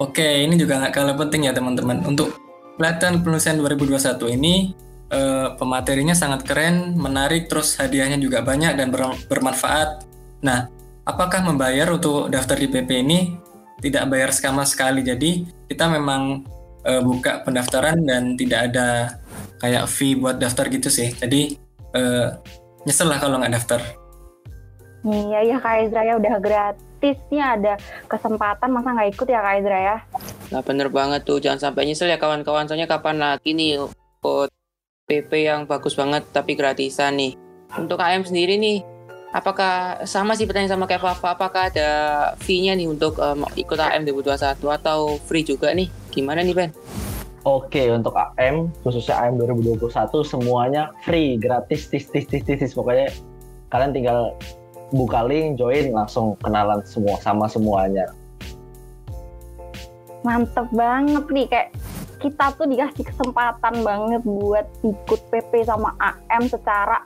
Oke, 0.00 0.24
ini 0.24 0.56
juga 0.56 0.80
nggak 0.80 0.94
kalah 0.96 1.16
penting 1.20 1.44
ya 1.44 1.52
teman-teman. 1.52 2.00
Untuk 2.08 2.40
pelatihan 2.80 3.20
penulisan 3.20 3.60
2021 3.60 4.40
ini 4.40 4.72
eh, 5.12 5.48
pematerinya 5.60 6.16
sangat 6.16 6.48
keren, 6.48 6.96
menarik, 6.96 7.52
terus 7.52 7.76
hadiahnya 7.76 8.16
juga 8.16 8.40
banyak 8.40 8.72
dan 8.78 8.88
ber- 8.88 9.20
bermanfaat. 9.28 10.08
Nah, 10.40 10.72
apakah 11.04 11.44
membayar 11.44 11.92
untuk 11.92 12.32
daftar 12.32 12.56
di 12.56 12.72
PP 12.72 12.90
ini? 13.04 13.49
Tidak 13.80 14.04
bayar 14.06 14.30
sama 14.30 14.68
sekali. 14.68 15.00
Jadi 15.00 15.44
kita 15.68 15.88
memang 15.88 16.44
eh, 16.84 17.00
buka 17.00 17.42
pendaftaran 17.44 18.00
dan 18.04 18.36
tidak 18.36 18.72
ada 18.72 19.18
kayak 19.60 19.88
fee 19.88 20.16
buat 20.16 20.36
daftar 20.40 20.68
gitu 20.68 20.88
sih. 20.92 21.12
Jadi 21.16 21.56
eh, 21.96 22.28
nyesel 22.84 23.08
lah 23.08 23.18
kalau 23.20 23.40
nggak 23.40 23.54
daftar. 23.56 23.80
Iya 25.00 25.40
ya 25.48 25.56
Kak 25.56 25.74
Ezra 25.88 26.02
ya 26.04 26.14
udah 26.20 26.34
gratisnya 26.44 27.56
ada 27.56 27.74
kesempatan 28.04 28.68
masa 28.68 28.92
nggak 28.92 29.10
ikut 29.16 29.28
ya 29.32 29.40
Kak 29.40 29.54
Ezra 29.64 29.78
ya? 29.80 29.96
Nah, 30.52 30.60
bener 30.60 30.92
banget 30.92 31.24
tuh. 31.24 31.40
Jangan 31.40 31.70
sampai 31.70 31.88
nyesel 31.88 32.12
ya 32.12 32.20
kawan-kawan. 32.20 32.68
Soalnya 32.68 32.90
kapan 32.90 33.16
lagi 33.16 33.56
nih 33.56 33.80
ikut 33.80 34.50
PP 35.08 35.30
yang 35.48 35.64
bagus 35.64 35.96
banget 35.96 36.28
tapi 36.30 36.52
gratisan 36.52 37.16
nih. 37.16 37.32
Untuk 37.70 38.02
AM 38.02 38.26
sendiri 38.26 38.58
nih, 38.58 38.82
apakah 39.30 40.02
sama 40.06 40.34
sih 40.34 40.46
pertanyaan 40.46 40.74
sama 40.74 40.90
kayak 40.90 41.02
Fafa, 41.02 41.38
apakah 41.38 41.70
ada 41.70 41.90
fee-nya 42.42 42.74
nih 42.74 42.90
untuk 42.90 43.18
em, 43.18 43.46
ikut 43.58 43.78
AM 43.78 44.02
2021 44.06 44.58
atau 44.58 45.16
free 45.26 45.46
juga 45.46 45.70
nih? 45.70 45.86
Gimana 46.10 46.42
nih 46.42 46.54
Ben? 46.54 46.70
Oke, 47.48 47.88
untuk 47.88 48.12
AM, 48.12 48.68
khususnya 48.84 49.16
AM 49.16 49.40
2021 49.40 49.88
semuanya 50.28 50.92
free, 51.08 51.40
gratis, 51.40 51.88
tis, 51.88 52.04
tis, 52.12 52.28
tis, 52.28 52.44
tis, 52.44 52.58
tis. 52.60 52.72
Pokoknya 52.76 53.08
kalian 53.72 53.96
tinggal 53.96 54.36
buka 54.92 55.24
link, 55.24 55.56
join, 55.56 55.94
langsung 55.94 56.36
kenalan 56.44 56.84
semua 56.84 57.16
sama 57.22 57.48
semuanya. 57.48 58.12
Mantep 60.20 60.68
banget 60.76 61.24
nih 61.32 61.46
kayak 61.48 61.68
kita 62.20 62.52
tuh 62.60 62.68
dikasih 62.68 63.08
kesempatan 63.08 63.80
banget 63.80 64.20
buat 64.20 64.68
ikut 64.84 65.20
PP 65.32 65.64
sama 65.64 65.96
AM 65.96 66.44
secara 66.44 67.00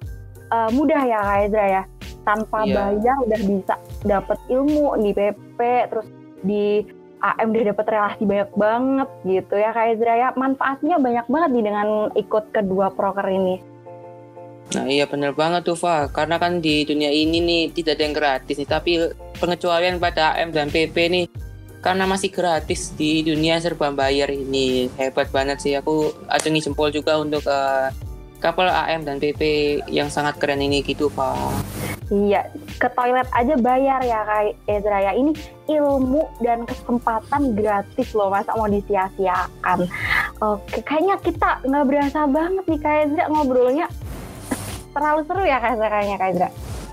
eh, 0.51 0.71
mudah 0.75 0.99
ya 1.07 1.23
Kak 1.23 1.39
Ezra 1.47 1.67
ya. 1.71 1.83
Tanpa 2.25 2.65
Iya. 2.65 2.75
bayar 2.97 3.17
udah 3.29 3.41
bisa 3.45 3.75
dapet 4.03 4.39
ilmu 4.49 4.97
di 4.99 5.11
PP 5.13 5.59
terus 5.93 6.09
di 6.41 6.81
AM 7.21 7.57
udah 7.57 7.65
dapet 7.73 7.87
relasi 7.89 8.23
banyak 8.29 8.51
banget 8.53 9.09
gitu 9.25 9.55
ya 9.57 9.71
Kak 9.73 9.87
Ezra 9.97 10.15
ya. 10.17 10.29
Manfaatnya 10.37 10.97
banyak 11.01 11.27
banget 11.29 11.51
nih 11.53 11.65
dengan 11.65 11.89
ikut 12.13 12.45
kedua 12.53 12.93
proker 12.93 13.29
ini. 13.29 13.57
Nah 14.73 14.89
iya 14.89 15.05
bener 15.05 15.37
banget 15.37 15.69
tuh 15.69 15.77
Fa, 15.77 16.09
karena 16.09 16.41
kan 16.41 16.65
di 16.65 16.89
dunia 16.89 17.13
ini 17.13 17.37
nih 17.45 17.63
tidak 17.77 18.01
ada 18.01 18.03
yang 18.09 18.17
gratis 18.17 18.57
nih, 18.57 18.69
tapi 18.69 18.93
pengecualian 19.37 20.01
pada 20.01 20.33
AM 20.41 20.57
dan 20.57 20.73
PP 20.73 20.97
nih 21.13 21.27
karena 21.85 22.09
masih 22.09 22.33
gratis 22.33 22.97
di 22.97 23.21
dunia 23.21 23.61
serba 23.61 23.93
bayar 23.93 24.33
ini 24.33 24.89
hebat 24.97 25.29
banget 25.29 25.61
sih 25.61 25.77
aku 25.77 26.17
acungi 26.33 26.65
jempol 26.65 26.89
juga 26.89 27.21
untuk 27.21 27.45
eh, 27.45 27.93
kapal 28.45 28.69
AM 28.69 29.09
dan 29.09 29.17
PP 29.17 29.41
yang 29.89 30.13
sangat 30.13 30.37
keren 30.37 30.61
ini 30.61 30.85
gitu 30.85 31.09
Fa. 31.09 31.33
Iya, 32.13 32.45
ke 32.77 32.85
toilet 32.93 33.25
aja 33.33 33.57
bayar 33.57 34.05
ya 34.05 34.21
Kak 34.29 34.69
Ezra 34.69 34.99
ya. 35.01 35.13
Ini 35.17 35.33
ilmu 35.73 36.29
dan 36.45 36.69
kesempatan 36.69 37.57
gratis 37.57 38.13
loh, 38.13 38.29
masa 38.29 38.53
mau 38.53 38.69
disia-siakan. 38.69 39.89
Oke, 40.45 40.85
kayaknya 40.85 41.17
kita 41.25 41.65
nggak 41.65 41.87
berasa 41.89 42.21
banget 42.29 42.65
nih 42.69 42.81
Kak 42.85 42.97
Ezra 43.09 43.25
ngobrolnya. 43.33 43.87
Terlalu 44.93 45.21
seru 45.25 45.43
ya 45.49 45.57
Kak 45.57 45.81
Ezra 45.81 45.89
kayaknya 45.89 46.17
Kak 46.21 46.31
Ezra. 46.37 46.49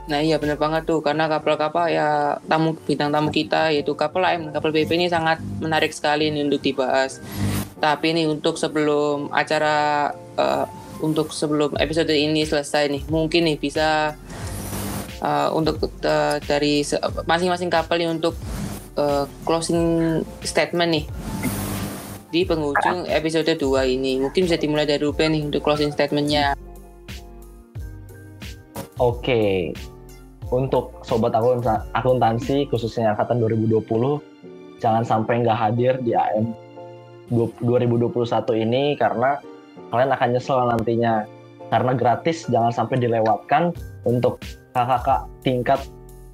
Nah 0.08 0.20
iya 0.24 0.36
bener 0.40 0.58
banget 0.58 0.88
tuh 0.88 1.00
karena 1.04 1.30
kapal-kapal 1.30 1.88
ya 1.92 2.36
tamu 2.50 2.74
bintang 2.84 3.14
tamu 3.14 3.30
kita 3.30 3.70
yaitu 3.70 3.94
kapal 3.94 4.24
AM, 4.24 4.50
kapal 4.56 4.72
PP 4.72 4.96
ini 4.96 5.08
sangat 5.12 5.44
menarik 5.60 5.92
sekali 5.92 6.32
nih 6.32 6.48
untuk 6.48 6.64
dibahas. 6.64 7.20
Tapi 7.84 8.16
nih 8.16 8.32
untuk 8.32 8.56
sebelum 8.56 9.28
acara 9.36 10.10
eh, 10.40 10.66
untuk 11.02 11.34
sebelum 11.34 11.76
episode 11.78 12.14
ini 12.14 12.46
selesai 12.46 12.88
nih. 12.90 13.04
Mungkin 13.10 13.50
nih 13.50 13.58
bisa 13.58 14.16
eh, 15.22 15.50
untuk 15.52 15.82
eh, 16.02 16.38
dari 16.46 16.86
masing-masing 17.28 17.70
kapal 17.74 18.00
nih 18.00 18.10
untuk 18.10 18.38
eh, 18.96 19.26
closing 19.44 20.22
statement 20.46 20.92
nih. 21.02 21.06
Di 22.32 22.48
penghujung 22.48 23.12
episode 23.12 23.52
2 23.60 23.60
ini. 23.92 24.22
Mungkin 24.24 24.48
bisa 24.48 24.56
dimulai 24.56 24.88
dari 24.88 25.04
Ruben 25.04 25.36
nih 25.36 25.44
untuk 25.52 25.66
closing 25.66 25.92
statementnya. 25.92 26.56
Oke, 29.02 29.74
untuk 30.52 31.02
sobat 31.08 31.34
akunta- 31.34 31.88
akuntansi 31.96 32.68
khususnya 32.68 33.16
angkatan 33.16 33.40
2020 33.40 34.20
jangan 34.84 35.02
sampai 35.08 35.42
nggak 35.42 35.58
hadir 35.58 35.94
di 36.04 36.12
AM 36.12 36.52
du- 37.32 37.56
2021 37.64 38.60
ini 38.60 39.00
karena 39.00 39.40
kalian 39.92 40.12
akan 40.16 40.30
nyesel 40.34 40.60
nantinya 40.66 41.28
karena 41.72 41.92
gratis 41.96 42.48
jangan 42.48 42.72
sampai 42.72 43.00
dilewatkan 43.00 43.76
untuk 44.08 44.40
kakak 44.72 45.28
tingkat 45.44 45.80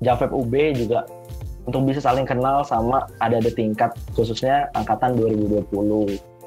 Javep 0.02 0.30
UB 0.30 0.54
juga 0.78 1.10
untuk 1.66 1.84
bisa 1.84 2.00
saling 2.00 2.24
kenal 2.24 2.64
sama 2.64 3.10
ada 3.20 3.42
di 3.44 3.52
tingkat 3.52 3.92
khususnya 4.16 4.72
angkatan 4.78 5.20
2020. 5.20 6.38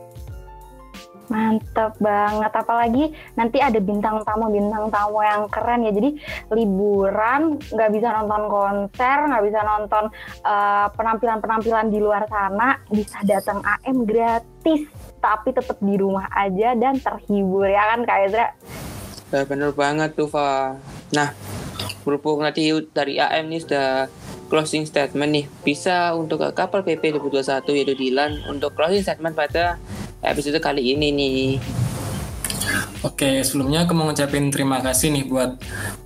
Mantap 1.31 1.95
banget, 2.03 2.51
apalagi 2.51 3.05
nanti 3.39 3.63
ada 3.63 3.79
bintang 3.79 4.19
tamu 4.27 4.51
bintang 4.51 4.91
tamu 4.91 5.23
yang 5.23 5.47
keren 5.47 5.87
ya. 5.87 5.95
Jadi 5.95 6.19
liburan 6.51 7.55
nggak 7.71 7.91
bisa 7.95 8.09
nonton 8.11 8.43
konser, 8.51 9.17
nggak 9.31 9.45
bisa 9.47 9.61
nonton 9.63 10.05
eh, 10.43 10.87
penampilan-penampilan 10.91 11.87
di 11.95 12.03
luar 12.03 12.27
sana, 12.27 12.83
bisa 12.91 13.23
datang 13.23 13.63
AM 13.63 14.03
gratis, 14.03 14.91
tapi 15.21 15.53
tetap 15.53 15.77
di 15.79 15.95
rumah 16.01 16.27
aja 16.33 16.73
dan 16.75 16.97
terhibur 16.97 17.69
ya 17.69 17.95
kan 17.95 18.01
Kak 18.09 18.19
Ezra? 18.27 18.49
Ya, 19.31 19.47
bener 19.47 19.71
banget 19.71 20.19
tuh, 20.19 20.27
Fa. 20.27 20.75
Nah, 21.15 21.31
berhubung 22.03 22.43
nanti 22.43 22.73
dari 22.91 23.23
AM 23.23 23.47
nih 23.47 23.61
sudah 23.63 24.11
closing 24.51 24.83
statement 24.83 25.31
nih. 25.31 25.47
Bisa 25.63 26.11
untuk 26.19 26.43
kapal 26.51 26.83
PP 26.83 27.15
2021 27.15 27.79
yaitu 27.79 27.95
Dilan 27.95 28.43
untuk 28.51 28.75
closing 28.75 29.07
statement 29.07 29.39
pada 29.39 29.79
episode 30.27 30.59
kali 30.59 30.99
ini 30.99 31.09
nih. 31.15 31.47
Oke, 33.01 33.41
sebelumnya 33.41 33.89
aku 33.89 33.97
mau 33.97 34.13
ngucapin 34.13 34.53
terima 34.53 34.85
kasih 34.85 35.09
nih 35.09 35.25
buat 35.25 35.57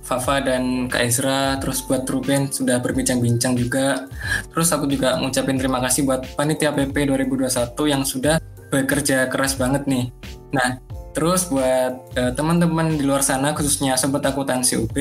Fafa 0.05 0.39
dan 0.39 0.87
Kak 0.87 1.03
Ezra, 1.03 1.59
terus 1.59 1.83
buat 1.83 2.07
Ruben 2.07 2.47
sudah 2.47 2.79
berbincang-bincang 2.79 3.59
juga. 3.59 4.07
Terus 4.53 4.71
aku 4.71 4.87
juga 4.87 5.19
ngucapin 5.19 5.59
terima 5.59 5.83
kasih 5.83 6.07
buat 6.07 6.23
Panitia 6.39 6.71
PP 6.71 7.11
2021 7.11 7.51
yang 7.91 8.07
sudah 8.07 8.39
bekerja 8.69 9.29
keras 9.29 9.57
banget 9.57 9.85
nih. 9.89 10.09
Nah, 10.53 10.79
terus 11.11 11.47
buat 11.47 11.93
eh, 12.15 12.31
teman-teman 12.33 12.95
di 12.95 13.03
luar 13.03 13.21
sana, 13.21 13.53
khususnya 13.53 13.95
Sobat 13.95 14.25
Akuntansi 14.25 14.79
UB, 14.79 14.97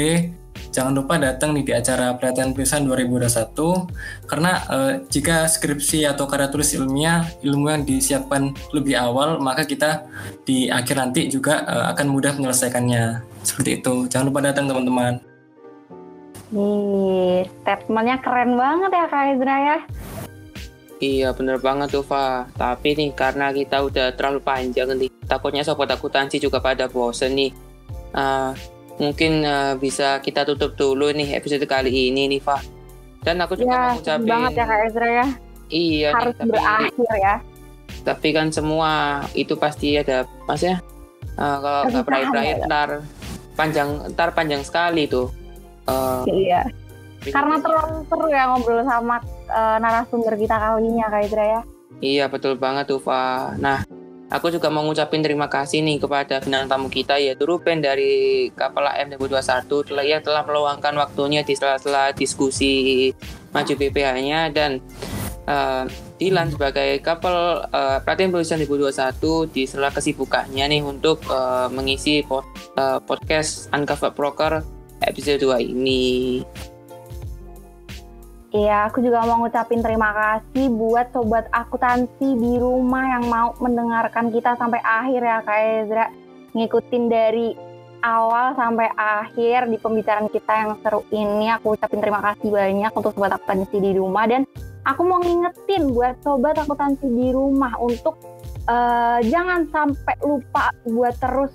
jangan 0.75 0.91
lupa 0.91 1.15
datang 1.23 1.55
nih 1.55 1.71
di 1.71 1.73
acara 1.75 2.19
pelatihan 2.19 2.51
tulisan 2.51 2.83
2021 2.83 4.27
karena 4.27 4.53
eh, 4.67 4.93
jika 5.07 5.47
skripsi 5.47 6.03
atau 6.03 6.27
karya 6.27 6.51
tulis 6.51 6.75
ilmiah 6.75 7.31
ilmu 7.47 7.71
yang 7.71 7.87
disiapkan 7.87 8.51
lebih 8.75 8.99
awal 8.99 9.39
maka 9.39 9.63
kita 9.63 10.03
di 10.43 10.67
akhir 10.67 10.99
nanti 10.99 11.31
juga 11.31 11.63
eh, 11.63 11.85
akan 11.95 12.07
mudah 12.11 12.35
menyelesaikannya 12.35 13.23
seperti 13.47 13.79
itu 13.79 14.11
jangan 14.11 14.35
lupa 14.35 14.51
datang 14.51 14.67
teman-teman 14.67 15.23
Ih, 16.55 17.51
statementnya 17.67 18.23
keren 18.23 18.55
banget 18.55 18.91
ya 18.95 19.11
Kak 19.11 19.27
Ezra 19.35 19.57
ya. 19.59 19.79
Iya, 20.99 21.35
bener 21.35 21.59
banget 21.59 21.91
tuh, 21.91 22.07
Fa. 22.07 22.47
Tapi 22.55 22.95
nih, 22.95 23.11
karena 23.13 23.51
kita 23.51 23.83
udah 23.83 24.15
terlalu 24.15 24.41
panjang 24.41 24.89
nih, 24.95 25.11
takutnya 25.27 25.67
sobat 25.67 25.91
akuntansi 25.91 26.39
juga 26.39 26.63
pada 26.63 26.87
bosen 26.87 27.35
nih. 27.35 27.51
Ah, 28.15 28.55
mungkin 28.97 29.43
ah, 29.43 29.75
bisa 29.75 30.23
kita 30.23 30.47
tutup 30.47 30.79
dulu 30.79 31.11
nih 31.11 31.35
episode 31.35 31.67
kali 31.67 31.91
ini 32.11 32.31
nih, 32.31 32.41
Fa. 32.41 32.63
Dan 33.21 33.41
aku 33.41 33.57
juga 33.57 33.73
Ya, 33.73 33.81
mau 33.81 33.97
ngucapin... 33.99 34.29
banget 34.29 34.53
ya 34.55 34.65
Kak 34.65 34.81
Ezra 34.87 35.09
ya. 35.09 35.27
Iya, 35.67 36.09
nih, 36.09 36.17
Harus 36.21 36.35
tapi, 36.37 36.49
berakhir 36.53 37.09
ya. 37.19 37.35
tapi 38.05 38.29
kan 38.37 38.47
semua 38.53 38.91
itu 39.33 39.57
pasti 39.57 39.97
ada, 39.97 40.29
maksudnya 40.45 40.85
ah, 41.35 41.57
kalau 41.57 41.81
nggak 41.89 42.05
Pernikahan 42.05 42.33
berakhir 42.37 42.57
ya. 42.61 42.67
ntar 42.69 42.89
panjang, 43.57 43.89
ntar 44.13 44.29
panjang 44.37 44.61
sekali 44.61 45.09
tuh. 45.09 45.33
Eh, 45.89 46.23
Iya. 46.29 46.63
Karena 47.25 47.57
terlalu 47.57 48.05
seru 48.05 48.27
ya 48.29 48.45
ngobrol 48.53 48.85
sama 48.85 49.17
eh, 49.49 49.77
narasumber 49.81 50.35
kita 50.35 50.57
kali 50.57 50.89
ini 50.89 50.99
ya 51.01 51.09
Kak 51.13 51.23
Ezra 51.25 51.45
ya. 51.45 51.61
Iya 52.03 52.25
betul 52.29 52.59
banget 52.59 52.91
tuh 52.91 53.01
Fa. 53.01 53.55
Nah 53.57 53.81
aku 54.33 54.51
juga 54.51 54.67
mau 54.73 54.83
ngucapin 54.83 55.23
terima 55.23 55.47
kasih 55.47 55.85
nih 55.85 56.03
kepada 56.03 56.43
bintang 56.43 56.67
tamu 56.67 56.89
kita 56.91 57.21
yaitu 57.23 57.47
Ruben 57.47 57.79
dari 57.85 58.49
Kapal 58.57 58.91
AM 58.91 59.15
2021 59.15 59.89
telah 59.89 60.05
ia 60.05 60.19
telah 60.19 60.43
meluangkan 60.43 60.97
waktunya 60.99 61.47
di 61.47 61.55
sela-sela 61.55 62.11
diskusi 62.11 63.13
maju 63.55 63.73
PPH-nya 63.79 64.51
dan 64.51 64.83
eh, 65.47 65.85
Dilan 66.15 66.47
sebagai 66.51 67.03
kapal 67.03 67.67
eh, 67.69 67.99
pelatihan 68.03 68.31
penulisan 68.31 68.59
2021 68.63 69.51
di 69.55 69.63
sela 69.67 69.91
kesibukannya 69.91 70.65
nih 70.67 70.83
untuk 70.83 71.23
eh, 71.27 71.69
mengisi 71.71 72.23
pod- 72.27 72.49
eh, 72.75 72.99
podcast 73.03 73.71
Uncover 73.71 74.11
Broker 74.15 74.53
episode 75.05 75.43
2 75.43 75.75
ini. 75.75 76.41
Iya, 78.55 78.87
aku 78.87 79.03
juga 79.03 79.27
mau 79.27 79.43
ngucapin 79.43 79.83
terima 79.83 80.15
kasih 80.15 80.71
buat 80.71 81.11
sobat 81.11 81.51
akuntansi 81.51 82.39
di 82.39 82.55
rumah 82.63 83.19
yang 83.19 83.27
mau 83.27 83.51
mendengarkan 83.59 84.31
kita 84.31 84.55
sampai 84.55 84.79
akhir 84.79 85.27
ya 85.27 85.39
Kak 85.43 85.59
Ezra. 85.83 86.07
Ngikutin 86.55 87.05
dari 87.11 87.51
awal 88.07 88.55
sampai 88.55 88.95
akhir 88.95 89.67
di 89.67 89.75
pembicaraan 89.75 90.31
kita 90.31 90.55
yang 90.55 90.79
seru 90.87 91.03
ini. 91.11 91.51
Aku 91.51 91.75
ucapin 91.75 91.99
terima 91.99 92.23
kasih 92.23 92.55
banyak 92.55 92.95
untuk 92.95 93.11
sobat 93.19 93.35
akuntansi 93.35 93.75
di 93.83 93.91
rumah 93.99 94.23
dan 94.31 94.47
aku 94.87 95.03
mau 95.03 95.19
ngingetin 95.19 95.91
buat 95.91 96.15
sobat 96.23 96.55
akuntansi 96.55 97.11
di 97.11 97.35
rumah 97.35 97.75
untuk 97.83 98.23
eh, 98.71 99.19
jangan 99.35 99.67
sampai 99.67 100.15
lupa 100.23 100.71
buat 100.87 101.19
terus 101.19 101.51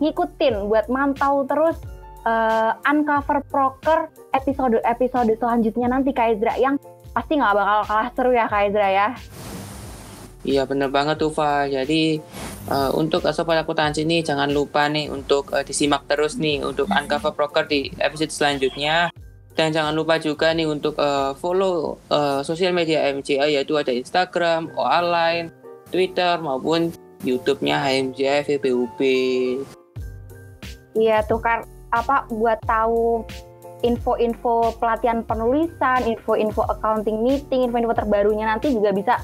ngikutin, 0.00 0.64
buat 0.64 0.88
mantau 0.88 1.44
terus 1.44 1.76
eh, 2.28 2.90
Uncover 2.92 3.40
Proker 3.48 4.12
episode-episode 4.36 5.32
selanjutnya 5.40 5.88
nanti 5.88 6.12
Kak 6.12 6.36
Ezra 6.36 6.54
yang 6.60 6.76
pasti 7.16 7.40
nggak 7.40 7.56
bakal 7.56 7.80
kalah 7.88 8.08
seru 8.12 8.30
ya 8.36 8.46
Kak 8.46 8.62
Ezra 8.68 8.88
ya. 8.92 9.08
Iya 10.46 10.62
bener 10.68 10.88
banget 10.92 11.18
tuh 11.18 11.32
Fa. 11.32 11.66
Jadi 11.66 12.20
eh, 12.68 12.90
untuk 12.94 13.24
sobat 13.32 13.64
akuntansi 13.64 14.04
ini 14.04 14.22
jangan 14.22 14.52
lupa 14.52 14.86
nih 14.86 15.10
untuk 15.10 15.50
eh, 15.56 15.64
disimak 15.64 16.06
terus 16.06 16.38
nih 16.38 16.62
untuk 16.62 16.86
Uncover 16.88 17.34
Broker 17.34 17.64
di 17.66 17.90
episode 17.98 18.30
selanjutnya. 18.30 19.10
Dan 19.58 19.74
jangan 19.74 19.90
lupa 19.90 20.22
juga 20.22 20.54
nih 20.54 20.70
untuk 20.70 20.94
eh, 21.00 21.32
follow 21.42 21.98
eh, 22.06 22.40
sosial 22.46 22.70
media 22.70 23.10
MCA 23.10 23.50
yaitu 23.50 23.74
ada 23.74 23.90
Instagram, 23.90 24.70
OA 24.78 25.00
Line, 25.02 25.46
Twitter 25.90 26.38
maupun 26.38 26.94
YouTube-nya 27.26 27.82
HMJA 27.82 28.46
VPUB. 28.46 29.00
Iya 30.94 31.22
tuh 31.26 31.42
kan 31.42 31.66
apa 31.92 32.28
buat 32.28 32.60
tahu 32.68 33.24
info-info 33.86 34.74
pelatihan 34.82 35.22
penulisan, 35.22 36.02
info-info 36.02 36.66
accounting 36.66 37.22
meeting, 37.22 37.70
info-info 37.70 37.94
terbarunya 37.94 38.50
nanti 38.50 38.74
juga 38.74 38.90
bisa 38.90 39.14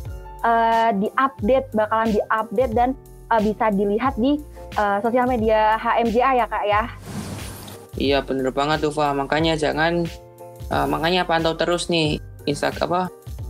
eh, 0.46 0.90
diupdate, 0.94 1.74
bakalan 1.74 2.14
diupdate 2.14 2.72
dan 2.72 2.90
eh, 3.34 3.40
bisa 3.42 3.74
dilihat 3.74 4.14
di 4.14 4.38
eh, 4.78 4.98
sosial 5.02 5.26
media 5.26 5.74
HMJA 5.78 6.30
ya 6.38 6.46
kak 6.46 6.64
ya. 6.66 6.82
Iya 7.94 8.18
bener 8.26 8.50
banget 8.50 8.86
tuh 8.86 8.94
Fa. 8.94 9.10
Makanya 9.14 9.58
jangan 9.58 10.06
eh, 10.70 10.86
makanya 10.86 11.26
pantau 11.26 11.58
terus 11.58 11.90
nih 11.90 12.22
Instagram 12.46 12.86
apa 12.90 13.02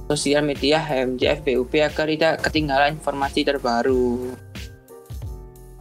sosial 0.09 0.45
media 0.45 0.81
HMJA 0.81 1.41
VPUB 1.41 1.73
agar 1.81 2.07
tidak 2.09 2.35
ketinggalan 2.45 2.97
informasi 2.97 3.41
terbaru. 3.45 4.37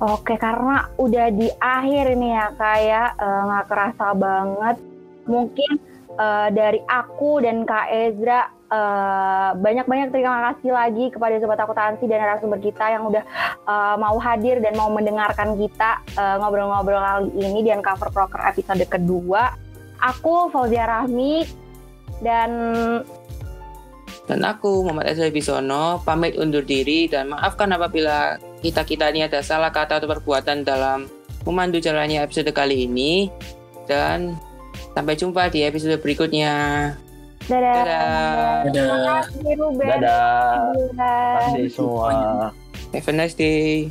Oke, 0.04 0.36
karena 0.36 0.92
udah 1.00 1.32
di 1.32 1.48
akhir 1.64 2.12
ini 2.12 2.36
ya 2.36 2.52
kak 2.60 2.78
ya, 2.84 3.04
Eh, 3.16 3.42
nggak 3.48 3.66
kerasa 3.72 4.12
banget. 4.12 4.76
Mungkin 5.24 5.72
eh, 6.20 6.48
dari 6.52 6.84
aku 6.84 7.40
dan 7.40 7.64
Kak 7.64 7.88
Ezra 7.88 8.52
eh, 8.68 9.50
banyak-banyak 9.56 10.12
terima 10.12 10.52
kasih 10.52 10.76
lagi 10.76 11.06
kepada 11.08 11.40
sobat 11.40 11.56
akuntansi 11.64 12.04
dan 12.12 12.20
narasumber 12.20 12.60
kita 12.60 12.84
yang 12.92 13.08
udah 13.08 13.24
eh, 13.64 13.96
mau 13.96 14.20
hadir 14.20 14.60
dan 14.60 14.76
mau 14.76 14.92
mendengarkan 14.92 15.56
kita 15.56 16.04
eh, 16.20 16.36
ngobrol-ngobrol 16.36 17.00
kali 17.00 17.32
ini 17.40 17.64
di 17.64 17.72
Uncover 17.72 18.12
Proker 18.12 18.44
episode 18.44 18.84
kedua. 18.92 19.56
Aku 20.04 20.52
Fauzia 20.52 20.84
Rahmi 20.84 21.48
dan 22.20 22.52
Dan 24.24 24.48
aku, 24.48 24.88
Muhammad 24.88 25.12
Ezra 25.12 25.28
Bisono, 25.28 26.00
pamit 26.08 26.40
undur 26.40 26.64
diri 26.64 27.12
dan 27.12 27.32
maafkan 27.32 27.76
apabila 27.76 28.40
kita-kita 28.64 29.12
ini 29.12 29.28
ada 29.28 29.44
salah 29.44 29.70
kata 29.70 30.00
atau 30.00 30.08
perbuatan 30.08 30.64
dalam 30.64 31.12
memandu 31.44 31.84
jalannya 31.84 32.24
episode 32.24 32.48
kali 32.56 32.88
ini. 32.88 33.28
Dan 33.84 34.40
Sampai 34.94 35.18
jumpa 35.18 35.50
di 35.50 35.66
episode 35.66 35.98
berikutnya. 35.98 36.54
Dadah. 37.50 37.74
Dadah. 37.76 38.04
Dadah. 38.70 38.72
Terima 38.72 38.98
kasih 39.02 39.54
Ruben. 39.58 39.86
Dadah. 39.90 40.54
Dadah. 40.70 40.70
Terima 40.78 41.40
kasih 41.42 41.66
semua. 41.74 42.10
Have 42.94 43.10
a 43.10 43.14
nice 43.14 43.34
day. 43.34 43.90